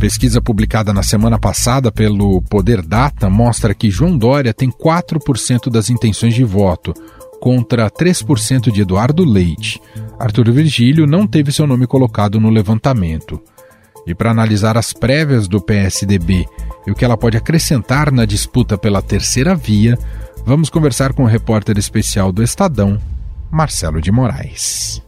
Pesquisa 0.00 0.42
publicada 0.42 0.92
na 0.92 1.04
semana 1.04 1.38
passada 1.38 1.92
pelo 1.92 2.42
Poder 2.42 2.82
Data 2.82 3.30
mostra 3.30 3.72
que 3.72 3.92
João 3.92 4.18
Dória 4.18 4.52
tem 4.52 4.72
4% 4.72 5.70
das 5.70 5.88
intenções 5.88 6.34
de 6.34 6.42
voto, 6.42 6.92
contra 7.40 7.88
3% 7.88 8.72
de 8.72 8.82
Eduardo 8.82 9.24
Leite. 9.24 9.80
Arthur 10.18 10.50
Virgílio 10.50 11.06
não 11.06 11.28
teve 11.28 11.52
seu 11.52 11.64
nome 11.64 11.86
colocado 11.86 12.40
no 12.40 12.50
levantamento. 12.50 13.40
E 14.06 14.14
para 14.14 14.30
analisar 14.30 14.76
as 14.76 14.92
prévias 14.92 15.46
do 15.46 15.60
PSDB 15.60 16.44
e 16.86 16.90
o 16.90 16.94
que 16.94 17.04
ela 17.04 17.16
pode 17.16 17.36
acrescentar 17.36 18.10
na 18.10 18.24
disputa 18.24 18.76
pela 18.76 19.00
terceira 19.00 19.54
via, 19.54 19.96
vamos 20.44 20.68
conversar 20.68 21.12
com 21.12 21.22
o 21.22 21.28
repórter 21.28 21.78
especial 21.78 22.32
do 22.32 22.42
Estadão, 22.42 22.98
Marcelo 23.50 24.00
de 24.00 24.10
Moraes. 24.10 25.00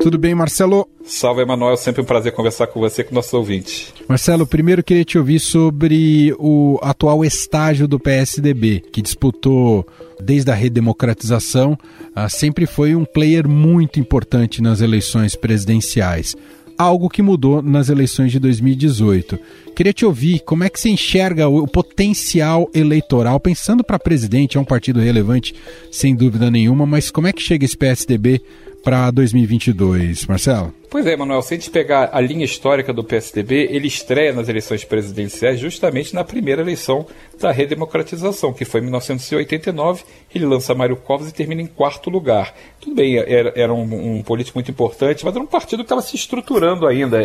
Tudo 0.00 0.18
bem, 0.18 0.36
Marcelo? 0.36 0.88
Salve, 1.04 1.42
Emanuel. 1.42 1.76
Sempre 1.76 2.00
um 2.00 2.04
prazer 2.04 2.30
conversar 2.30 2.68
com 2.68 2.78
você 2.78 3.02
e 3.02 3.04
com 3.04 3.12
nossos 3.12 3.34
ouvintes. 3.34 3.92
Marcelo, 4.08 4.46
primeiro 4.46 4.84
queria 4.84 5.04
te 5.04 5.18
ouvir 5.18 5.40
sobre 5.40 6.32
o 6.38 6.78
atual 6.80 7.24
estágio 7.24 7.88
do 7.88 7.98
PSDB, 7.98 8.84
que 8.92 9.02
disputou 9.02 9.84
desde 10.20 10.48
a 10.52 10.54
redemocratização, 10.54 11.76
ah, 12.14 12.28
sempre 12.28 12.66
foi 12.66 12.94
um 12.94 13.04
player 13.04 13.48
muito 13.48 13.98
importante 13.98 14.62
nas 14.62 14.80
eleições 14.80 15.34
presidenciais 15.34 16.36
algo 16.78 17.08
que 17.08 17.22
mudou 17.22 17.62
nas 17.62 17.88
eleições 17.88 18.32
de 18.32 18.38
2018. 18.38 19.38
Queria 19.74 19.92
te 19.92 20.04
ouvir 20.04 20.40
como 20.40 20.64
é 20.64 20.70
que 20.70 20.80
você 20.80 20.88
enxerga 20.88 21.48
o, 21.48 21.66
potencial 21.66 22.70
eleitoral, 22.74 23.38
pensando 23.38 23.84
para 23.84 23.98
presidente, 23.98 24.56
é 24.56 24.60
um 24.60 24.64
partido 24.64 25.00
relevante, 25.00 25.54
sem 25.90 26.14
dúvida 26.14 26.50
nenhuma, 26.50 26.86
mas 26.86 27.10
como 27.10 27.26
é 27.26 27.32
que 27.32 27.42
chega 27.42 27.64
esse 27.64 27.76
PSDB 27.76 28.40
para 28.82 29.10
2022, 29.10 30.26
Marcelo? 30.26 30.72
Pois 30.88 31.04
é, 31.06 31.16
Manuel, 31.16 31.42
se 31.42 31.54
a 31.54 31.56
gente 31.56 31.70
pegar 31.70 32.10
a 32.12 32.20
linha 32.20 32.44
histórica 32.44 32.92
do 32.92 33.02
PSDB, 33.02 33.68
ele 33.70 33.88
estreia 33.88 34.32
nas 34.32 34.48
eleições 34.48 34.84
presidenciais 34.84 35.58
justamente 35.58 36.14
na 36.14 36.22
primeira 36.22 36.62
eleição 36.62 37.06
da 37.40 37.50
redemocratização, 37.50 38.52
que 38.52 38.64
foi 38.64 38.80
em 38.80 38.84
1989. 38.84 40.04
Ele 40.34 40.46
lança 40.46 40.74
Mário 40.74 40.96
Covas 40.96 41.28
e 41.28 41.34
termina 41.34 41.60
em 41.60 41.66
quarto 41.66 42.08
lugar. 42.08 42.54
Tudo 42.80 42.94
bem, 42.94 43.16
era, 43.16 43.52
era 43.56 43.72
um, 43.74 44.18
um, 44.18 44.22
político 44.22 44.58
muito 44.58 44.70
importante, 44.70 45.24
mas 45.24 45.34
era 45.34 45.42
um 45.42 45.46
partido 45.46 45.78
que 45.78 45.86
estava 45.86 46.02
se 46.02 46.14
estruturando 46.14 46.86
ainda. 46.86 47.18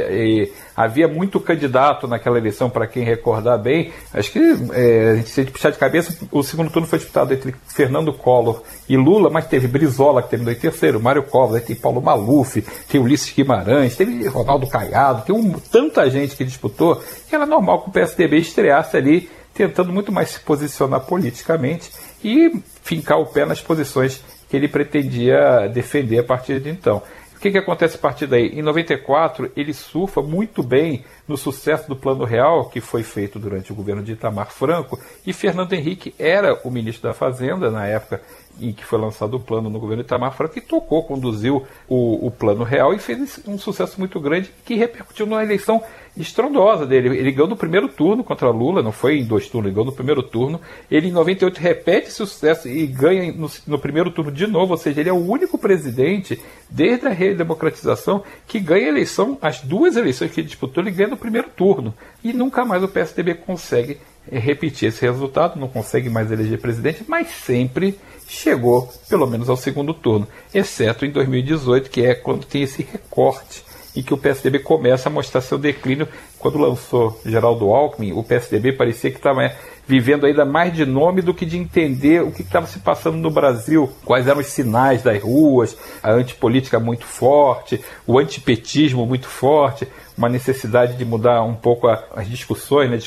havia 0.76 1.08
muito 1.08 1.40
candidato 1.40 2.08
naquela 2.08 2.38
eleição, 2.38 2.70
para 2.70 2.88
quem 2.88 3.04
recordar 3.04 3.60
bem. 3.60 3.92
Acho 4.14 4.32
que, 4.32 4.40
é, 4.74 5.12
a 5.12 5.16
gente, 5.18 5.30
se 5.30 5.40
a 5.40 5.44
gente 5.44 5.54
puxar 5.54 5.70
de 5.70 5.78
cabeça, 5.78 6.18
o 6.32 6.42
segundo 6.42 6.72
turno 6.72 6.88
foi 6.88 7.00
disputado 7.00 7.34
entre 7.34 7.54
Fernando 7.68 8.12
Collor 8.12 8.64
e 8.90 8.98
Lula, 8.98 9.30
mas 9.30 9.48
teve 9.48 9.68
Brizola, 9.68 10.22
que 10.22 10.30
terminou 10.30 10.54
em 10.54 10.58
terceiro, 10.58 11.00
Mário 11.00 11.24
Covas, 11.24 11.56
aí 11.56 11.62
tem 11.62 11.76
Paulo 11.76 12.02
Maluf, 12.02 12.64
tem 12.90 13.00
Ulisses 13.00 13.34
Guimarães, 13.34 13.51
teve 13.98 14.28
Ronaldo 14.28 14.68
Caiado, 14.68 15.24
tem 15.26 15.36
um, 15.36 15.54
tanta 15.54 16.10
gente 16.10 16.36
que 16.36 16.44
disputou, 16.44 17.02
que 17.30 17.36
era 17.36 17.46
normal 17.46 17.84
que 17.84 17.90
o 17.90 17.94
PSDB 17.94 18.38
estreasse 18.38 18.98
ali, 18.98 19.30
tentando 19.54 19.92
muito 19.92 20.12
mais 20.12 20.30
se 20.30 20.40
posicionar 20.40 21.02
politicamente 21.02 21.92
e 22.24 22.52
fincar 22.84 23.20
o 23.20 23.26
pé 23.26 23.46
nas 23.46 23.62
posições 23.62 24.24
que 24.50 24.58
ele 24.58 24.68
pretendia 24.68 25.68
defender 25.68 26.20
a 26.20 26.24
partir 26.24 26.60
de 26.60 26.70
então. 26.70 27.02
O 27.36 27.40
que, 27.42 27.50
que 27.50 27.58
acontece 27.58 27.96
a 27.96 28.00
partir 28.00 28.28
daí? 28.28 28.50
Em 28.50 28.62
94, 28.62 29.52
ele 29.58 29.74
surfa 29.74 30.22
muito 30.22 30.62
bem 30.62 31.04
no 31.28 31.36
sucesso 31.36 31.88
do 31.88 31.96
Plano 31.96 32.24
Real, 32.24 32.70
que 32.70 32.80
foi 32.80 33.02
feito 33.02 33.40
durante 33.40 33.72
o 33.72 33.76
governo 33.76 34.04
de 34.04 34.12
Itamar 34.12 34.52
Franco, 34.52 35.00
e 35.26 35.34
Fernando 35.34 35.74
Henrique 35.74 36.14
era 36.20 36.60
o 36.64 36.70
ministro 36.70 37.10
da 37.10 37.16
Fazenda 37.16 37.72
na 37.72 37.88
época 37.88 38.22
em 38.62 38.74
que 38.74 38.86
foi 38.86 39.00
lançado 39.00 39.36
o 39.36 39.40
plano 39.40 39.70
no 39.70 39.80
governo 39.80 40.04
Itamar 40.04 40.36
Franco, 40.36 40.54
que 40.54 40.62
tocou, 40.62 41.04
conduziu 41.04 41.66
o, 41.88 42.28
o 42.28 42.32
Plano 42.32 42.64
Real 42.64 42.94
e 42.94 43.00
fez 43.00 43.40
um 43.48 43.58
sucesso 43.58 44.00
muito 44.00 44.20
grande 44.20 44.52
que 44.66 44.76
repercutiu 44.76 45.26
numa 45.26 45.44
eleição 45.44 45.84
estrondosa 46.16 46.86
dele. 46.86 47.18
Ele 47.18 47.32
ganhou 47.32 47.48
no 47.48 47.56
primeiro 47.56 47.88
turno 47.88 48.24
contra 48.24 48.50
Lula, 48.50 48.82
não 48.82 48.92
foi 48.92 49.18
em 49.18 49.24
dois 49.24 49.48
turnos, 49.48 49.68
ele 49.68 49.76
ganhou 49.76 49.86
no 49.86 49.96
primeiro 49.96 50.22
turno. 50.22 50.60
Ele 50.90 51.08
em 51.08 51.12
98 51.12 51.58
repete 51.58 52.08
esse 52.08 52.18
sucesso 52.18 52.68
e 52.68 52.86
ganha 52.86 53.32
no, 53.32 53.50
no 53.66 53.80
primeiro 53.80 54.12
turno 54.12 54.32
de 54.32 54.46
novo, 54.48 54.74
ou 54.74 54.78
seja, 54.78 55.00
ele 55.00 55.10
é 55.10 55.14
o 55.14 55.26
único 55.26 55.58
presidente 55.58 56.40
desde 56.70 57.08
a 57.08 57.12
redemocratização 57.12 58.24
que 58.48 58.60
ganha 58.60 58.88
a 58.88 58.90
eleição, 58.90 59.38
as 59.42 59.62
duas 59.62 59.96
eleições 59.96 60.32
que 60.32 60.42
ele 60.42 60.48
disputou, 60.48 60.84
ele 60.84 60.92
ganha 60.92 61.10
no 61.10 61.18
primeiro 61.18 61.50
turno. 61.50 61.94
E 62.24 62.34
nunca 62.34 62.66
mais 62.66 62.84
o 62.84 62.88
PSDB 62.88 63.36
consegue 63.36 63.98
repetir 64.32 64.90
esse 64.90 65.02
resultado, 65.02 65.60
não 65.60 65.68
consegue 65.68 66.10
mais 66.10 66.32
eleger 66.32 66.60
presidente, 66.60 67.04
mas 67.08 67.28
sempre 67.30 67.98
chegou 68.32 68.90
pelo 69.10 69.28
menos 69.28 69.50
ao 69.50 69.58
segundo 69.58 69.94
turno, 69.94 70.26
exceto 70.54 71.06
em 71.06 71.12
2018, 71.12 71.90
que 71.90 72.02
é 72.02 72.16
quando 72.16 72.46
tem 72.46 72.64
esse 72.64 72.82
recorte 72.82 73.64
e 73.94 74.02
que 74.02 74.14
o 74.14 74.18
PSDB 74.18 74.60
começa 74.60 75.10
a 75.10 75.12
mostrar 75.12 75.42
seu 75.42 75.58
declínio. 75.58 76.08
Quando 76.40 76.58
lançou 76.58 77.20
Geraldo 77.26 77.70
Alckmin, 77.70 78.14
o 78.14 78.24
PSDB 78.24 78.72
parecia 78.72 79.12
que 79.12 79.18
estava 79.18 79.54
vivendo 79.92 80.26
ainda 80.26 80.46
mais 80.46 80.74
de 80.74 80.86
nome 80.86 81.22
do 81.22 81.34
que 81.34 81.46
de 81.46 81.58
entender 81.58 82.24
o 82.24 82.32
que 82.32 82.44
estava 82.44 82.66
se 82.66 82.80
passando 82.80 83.18
no 83.18 83.30
Brasil, 83.30 83.92
quais 84.06 84.26
eram 84.26 84.40
os 84.40 84.48
sinais 84.48 85.04
das 85.04 85.22
ruas, 85.22 85.78
a 86.02 86.14
antipolítica 86.14 86.80
muito 86.80 87.04
forte, 87.04 87.84
o 88.08 88.18
antipetismo 88.18 89.06
muito 89.06 89.28
forte, 89.28 89.86
uma 90.18 90.30
necessidade 90.30 90.96
de 90.96 91.04
mudar 91.04 91.42
um 91.44 91.54
pouco 91.54 91.90
as 91.90 92.30
discussões, 92.30 92.90
né, 92.90 93.00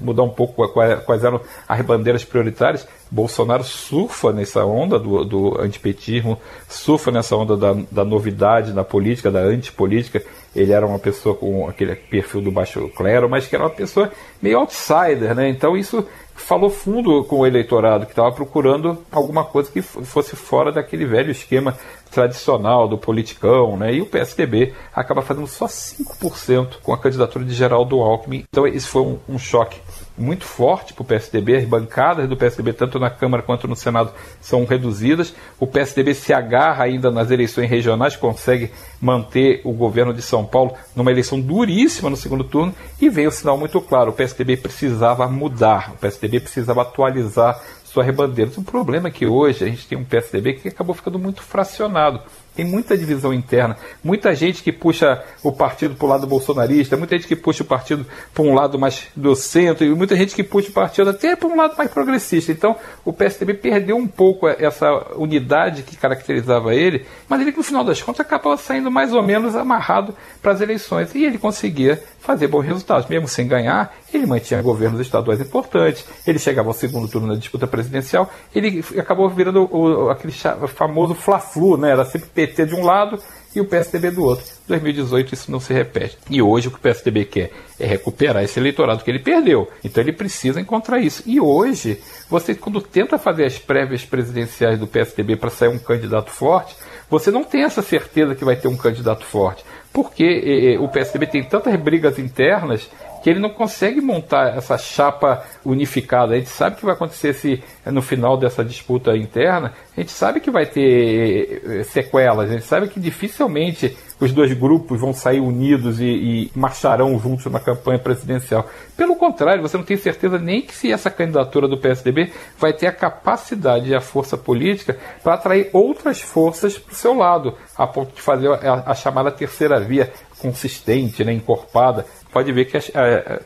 mudar 0.00 0.24
um 0.24 0.30
pouco 0.30 0.66
quais 0.66 1.22
eram 1.22 1.40
as 1.68 1.80
bandeiras 1.82 2.24
prioritárias. 2.24 2.88
Bolsonaro 3.08 3.62
surfa 3.62 4.32
nessa 4.32 4.64
onda 4.64 4.98
do, 4.98 5.24
do 5.24 5.60
antipetismo, 5.60 6.40
surfa 6.68 7.12
nessa 7.12 7.36
onda 7.36 7.56
da, 7.56 7.76
da 7.88 8.04
novidade 8.04 8.72
na 8.72 8.82
política, 8.82 9.30
da 9.30 9.40
antipolítica. 9.40 10.20
Ele 10.54 10.72
era 10.72 10.86
uma 10.86 10.98
pessoa 10.98 11.34
com 11.34 11.66
aquele 11.66 11.96
perfil 11.96 12.42
do 12.42 12.50
baixo 12.50 12.88
clero, 12.90 13.28
mas 13.28 13.46
que 13.46 13.54
era 13.54 13.64
uma 13.64 13.70
pessoa 13.70 14.12
meio 14.40 14.58
outsider, 14.58 15.34
né? 15.34 15.48
Então 15.48 15.76
isso 15.76 16.06
falou 16.34 16.68
fundo 16.68 17.24
com 17.24 17.40
o 17.40 17.46
eleitorado 17.46 18.04
que 18.04 18.12
estava 18.12 18.32
procurando 18.32 18.98
alguma 19.10 19.44
coisa 19.44 19.70
que 19.70 19.80
fosse 19.80 20.34
fora 20.36 20.72
daquele 20.72 21.06
velho 21.06 21.30
esquema 21.30 21.76
tradicional 22.10 22.86
do 22.86 22.98
politicão, 22.98 23.76
né? 23.76 23.94
E 23.94 24.02
o 24.02 24.06
PSDB 24.06 24.74
acaba 24.94 25.22
fazendo 25.22 25.46
só 25.46 25.66
5% 25.66 26.80
com 26.82 26.92
a 26.92 26.98
candidatura 26.98 27.44
de 27.44 27.54
Geraldo 27.54 28.00
Alckmin. 28.00 28.44
Então 28.48 28.66
esse 28.66 28.86
foi 28.86 29.02
um, 29.02 29.18
um 29.28 29.38
choque 29.38 29.80
muito 30.16 30.44
forte 30.44 30.92
para 30.92 31.02
o 31.02 31.06
PSDB, 31.06 31.56
as 31.56 31.64
bancadas 31.64 32.28
do 32.28 32.36
PSDB, 32.36 32.72
tanto 32.72 32.98
na 32.98 33.10
Câmara 33.10 33.42
quanto 33.42 33.66
no 33.66 33.74
Senado, 33.74 34.12
são 34.40 34.64
reduzidas. 34.64 35.34
O 35.58 35.66
PSDB 35.66 36.14
se 36.14 36.32
agarra 36.32 36.84
ainda 36.84 37.10
nas 37.10 37.30
eleições 37.30 37.68
regionais, 37.68 38.16
consegue 38.16 38.70
manter 39.00 39.60
o 39.64 39.72
governo 39.72 40.12
de 40.12 40.22
São 40.22 40.44
Paulo 40.44 40.74
numa 40.94 41.10
eleição 41.10 41.40
duríssima 41.40 42.10
no 42.10 42.16
segundo 42.16 42.44
turno, 42.44 42.74
e 43.00 43.08
veio 43.08 43.28
o 43.28 43.32
sinal 43.32 43.56
muito 43.56 43.80
claro: 43.80 44.10
o 44.10 44.14
PSDB 44.14 44.56
precisava 44.56 45.26
mudar, 45.28 45.92
o 45.94 45.98
PSDB 45.98 46.40
precisava 46.40 46.82
atualizar 46.82 47.60
sua 47.84 48.02
rebandeira. 48.02 48.50
O 48.56 48.62
problema 48.62 49.08
é 49.08 49.10
que 49.10 49.26
hoje 49.26 49.64
a 49.64 49.68
gente 49.68 49.86
tem 49.86 49.98
um 49.98 50.04
PSDB 50.04 50.54
que 50.54 50.68
acabou 50.68 50.94
ficando 50.94 51.18
muito 51.18 51.42
fracionado. 51.42 52.20
Tem 52.54 52.64
muita 52.64 52.96
divisão 52.96 53.32
interna, 53.32 53.76
muita 54.04 54.34
gente 54.34 54.62
que 54.62 54.70
puxa 54.70 55.22
o 55.42 55.50
partido 55.50 55.94
para 55.94 56.06
o 56.06 56.08
lado 56.08 56.26
bolsonarista, 56.26 56.96
muita 56.96 57.16
gente 57.16 57.26
que 57.26 57.36
puxa 57.36 57.62
o 57.62 57.66
partido 57.66 58.06
para 58.34 58.42
um 58.42 58.54
lado 58.54 58.78
mais 58.78 59.08
do 59.16 59.34
centro, 59.34 59.84
e 59.84 59.94
muita 59.94 60.14
gente 60.16 60.34
que 60.34 60.42
puxa 60.42 60.68
o 60.68 60.72
partido 60.72 61.10
até 61.10 61.34
para 61.34 61.48
um 61.48 61.56
lado 61.56 61.76
mais 61.76 61.90
progressista. 61.90 62.52
Então 62.52 62.76
o 63.04 63.12
PSDB 63.12 63.54
perdeu 63.54 63.96
um 63.96 64.06
pouco 64.06 64.46
essa 64.48 64.90
unidade 65.16 65.82
que 65.82 65.96
caracterizava 65.96 66.74
ele, 66.74 67.06
mas 67.28 67.40
ele, 67.40 67.52
no 67.52 67.62
final 67.62 67.84
das 67.84 68.02
contas, 68.02 68.20
acabava 68.20 68.56
saindo 68.56 68.90
mais 68.90 69.12
ou 69.12 69.22
menos 69.22 69.56
amarrado 69.56 70.14
para 70.40 70.52
as 70.52 70.60
eleições. 70.60 71.14
E 71.14 71.24
ele 71.24 71.38
conseguia 71.38 72.02
fazer 72.20 72.46
bons 72.46 72.62
resultados. 72.64 73.08
Mesmo 73.08 73.26
sem 73.28 73.46
ganhar, 73.46 73.94
ele 74.12 74.26
mantinha 74.26 74.62
governos 74.62 75.00
estaduais 75.00 75.40
importantes, 75.40 76.04
ele 76.26 76.38
chegava 76.38 76.68
ao 76.68 76.74
segundo 76.74 77.08
turno 77.08 77.26
na 77.28 77.34
disputa 77.34 77.66
presidencial, 77.66 78.30
ele 78.54 78.84
acabou 78.98 79.28
virando 79.28 79.68
o, 79.70 80.10
aquele 80.10 80.32
famoso 80.68 81.14
fla-flu, 81.14 81.76
né? 81.76 81.90
Era 81.90 82.04
sempre 82.04 82.28
PT 82.46 82.66
de 82.66 82.74
um 82.74 82.84
lado 82.84 83.18
e 83.54 83.60
o 83.60 83.66
PSDB 83.66 84.10
do 84.10 84.24
outro. 84.24 84.46
Em 84.46 84.68
2018 84.68 85.34
isso 85.34 85.50
não 85.50 85.60
se 85.60 85.74
repete. 85.74 86.16
E 86.30 86.40
hoje 86.40 86.68
o 86.68 86.70
que 86.70 86.78
o 86.78 86.80
PSDB 86.80 87.26
quer 87.26 87.50
é 87.78 87.86
recuperar 87.86 88.42
esse 88.42 88.58
eleitorado 88.58 89.04
que 89.04 89.10
ele 89.10 89.18
perdeu. 89.18 89.68
Então 89.84 90.02
ele 90.02 90.12
precisa 90.12 90.60
encontrar 90.60 90.98
isso. 90.98 91.22
E 91.26 91.38
hoje, 91.38 92.00
você 92.30 92.54
quando 92.54 92.80
tenta 92.80 93.18
fazer 93.18 93.44
as 93.44 93.58
prévias 93.58 94.04
presidenciais 94.04 94.78
do 94.78 94.86
PSDB 94.86 95.36
para 95.36 95.50
sair 95.50 95.68
um 95.68 95.78
candidato 95.78 96.30
forte, 96.30 96.74
você 97.10 97.30
não 97.30 97.44
tem 97.44 97.62
essa 97.62 97.82
certeza 97.82 98.34
que 98.34 98.44
vai 98.44 98.56
ter 98.56 98.68
um 98.68 98.76
candidato 98.76 99.26
forte. 99.26 99.64
Porque 99.92 100.78
o 100.80 100.88
PSDB 100.88 101.26
tem 101.26 101.44
tantas 101.44 101.78
brigas 101.78 102.18
internas 102.18 102.88
que 103.22 103.30
ele 103.30 103.38
não 103.38 103.50
consegue 103.50 104.00
montar 104.00 104.56
essa 104.56 104.76
chapa 104.76 105.44
unificada. 105.64 106.34
A 106.34 106.38
gente 106.38 106.50
sabe 106.50 106.76
que 106.76 106.84
vai 106.84 106.94
acontecer 106.94 107.32
se 107.32 107.62
no 107.86 108.02
final 108.02 108.36
dessa 108.36 108.64
disputa 108.64 109.16
interna, 109.16 109.72
a 109.96 110.00
gente 110.00 110.12
sabe 110.12 110.40
que 110.40 110.50
vai 110.50 110.66
ter 110.66 111.62
eh, 111.64 111.84
sequelas, 111.84 112.50
a 112.50 112.54
gente 112.54 112.64
sabe 112.64 112.88
que 112.88 112.98
dificilmente 112.98 113.96
os 114.22 114.32
dois 114.32 114.52
grupos 114.52 115.00
vão 115.00 115.12
sair 115.12 115.40
unidos 115.40 116.00
e, 116.00 116.04
e, 116.04 116.50
marcharão 116.54 117.18
juntos 117.18 117.50
na 117.50 117.58
campanha 117.58 117.98
presidencial. 117.98 118.68
Pelo 118.96 119.16
contrário, 119.16 119.62
você 119.62 119.76
não 119.76 119.84
tem 119.84 119.96
certeza 119.96 120.38
nem 120.38 120.62
que 120.62 120.72
se 120.72 120.92
essa 120.92 121.10
candidatura 121.10 121.66
do 121.66 121.76
PSDB 121.76 122.32
vai 122.56 122.72
ter 122.72 122.86
a 122.86 122.92
capacidade 122.92 123.90
e 123.90 123.94
a 123.94 124.00
força 124.00 124.36
política 124.36 124.96
para 125.24 125.34
atrair 125.34 125.70
outras 125.72 126.20
forças 126.20 126.78
para 126.78 126.92
o 126.92 126.96
seu 126.96 127.14
lado, 127.14 127.54
a 127.76 127.84
ponto 127.84 128.14
de 128.14 128.22
fazer 128.22 128.48
a, 128.48 128.84
a 128.86 128.94
chamada 128.94 129.30
terceira 129.30 129.80
via 129.80 130.12
consistente, 130.42 131.24
né, 131.24 131.32
encorpada, 131.32 132.04
pode 132.32 132.50
ver 132.52 132.64
que 132.64 132.78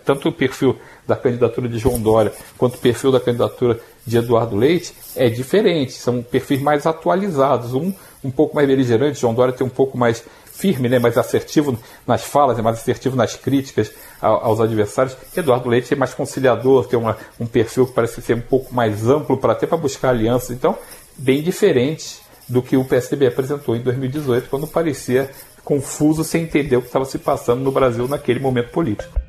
tanto 0.04 0.30
o 0.30 0.32
perfil 0.32 0.78
da 1.06 1.14
candidatura 1.14 1.68
de 1.68 1.78
João 1.78 2.00
Dória 2.00 2.32
quanto 2.56 2.76
o 2.76 2.78
perfil 2.78 3.12
da 3.12 3.20
candidatura 3.20 3.78
de 4.06 4.16
Eduardo 4.16 4.56
Leite 4.56 4.94
é 5.14 5.28
diferente, 5.28 5.92
são 5.92 6.22
perfis 6.22 6.60
mais 6.60 6.86
atualizados, 6.86 7.74
um 7.74 7.92
um 8.26 8.30
pouco 8.30 8.56
mais 8.56 8.66
beligerante, 8.66 9.20
João 9.20 9.34
Dória 9.34 9.54
tem 9.54 9.66
um 9.66 9.70
pouco 9.70 9.96
mais 9.96 10.24
firme, 10.44 10.88
né, 10.88 10.98
mais 10.98 11.16
assertivo 11.18 11.78
nas 12.06 12.24
falas, 12.24 12.58
é 12.58 12.62
mais 12.62 12.78
assertivo 12.78 13.14
nas 13.14 13.36
críticas 13.36 13.92
aos 14.20 14.60
adversários. 14.60 15.16
Eduardo 15.36 15.68
Leite 15.68 15.92
é 15.92 15.96
mais 15.96 16.14
conciliador, 16.14 16.86
tem 16.86 16.98
uma, 16.98 17.16
um 17.38 17.46
perfil 17.46 17.86
que 17.86 17.92
parece 17.92 18.20
ser 18.22 18.34
um 18.34 18.40
pouco 18.40 18.74
mais 18.74 19.06
amplo 19.06 19.36
para 19.36 19.52
até 19.52 19.66
para 19.66 19.76
buscar 19.76 20.10
alianças. 20.10 20.50
Então, 20.50 20.76
bem 21.16 21.42
diferente 21.42 22.20
do 22.48 22.62
que 22.62 22.76
o 22.76 22.84
PSDB 22.84 23.26
apresentou 23.26 23.76
em 23.76 23.80
2018, 23.80 24.48
quando 24.48 24.66
parecia 24.66 25.30
confuso 25.66 26.22
sem 26.22 26.44
entender 26.44 26.76
o 26.76 26.80
que 26.80 26.86
estava 26.86 27.04
se 27.04 27.18
passando 27.18 27.60
no 27.60 27.72
Brasil 27.72 28.06
naquele 28.06 28.38
momento 28.38 28.70
político. 28.70 29.25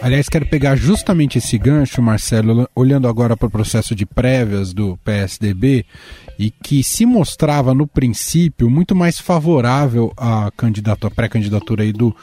Aliás, 0.00 0.28
quero 0.28 0.46
pegar 0.46 0.76
justamente 0.76 1.38
esse 1.38 1.58
gancho, 1.58 2.00
Marcelo, 2.00 2.68
olhando 2.74 3.08
agora 3.08 3.36
para 3.36 3.48
o 3.48 3.50
processo 3.50 3.96
de 3.96 4.06
prévias 4.06 4.72
do 4.72 4.96
PSDB 4.98 5.84
e 6.38 6.52
que 6.52 6.84
se 6.84 7.04
mostrava 7.04 7.74
no 7.74 7.84
princípio 7.84 8.70
muito 8.70 8.94
mais 8.94 9.18
favorável 9.18 10.12
à 10.16 10.52
candidatura, 10.56 11.12
pré-candidatura 11.12 11.82
aí 11.82 11.92
do, 11.92 12.14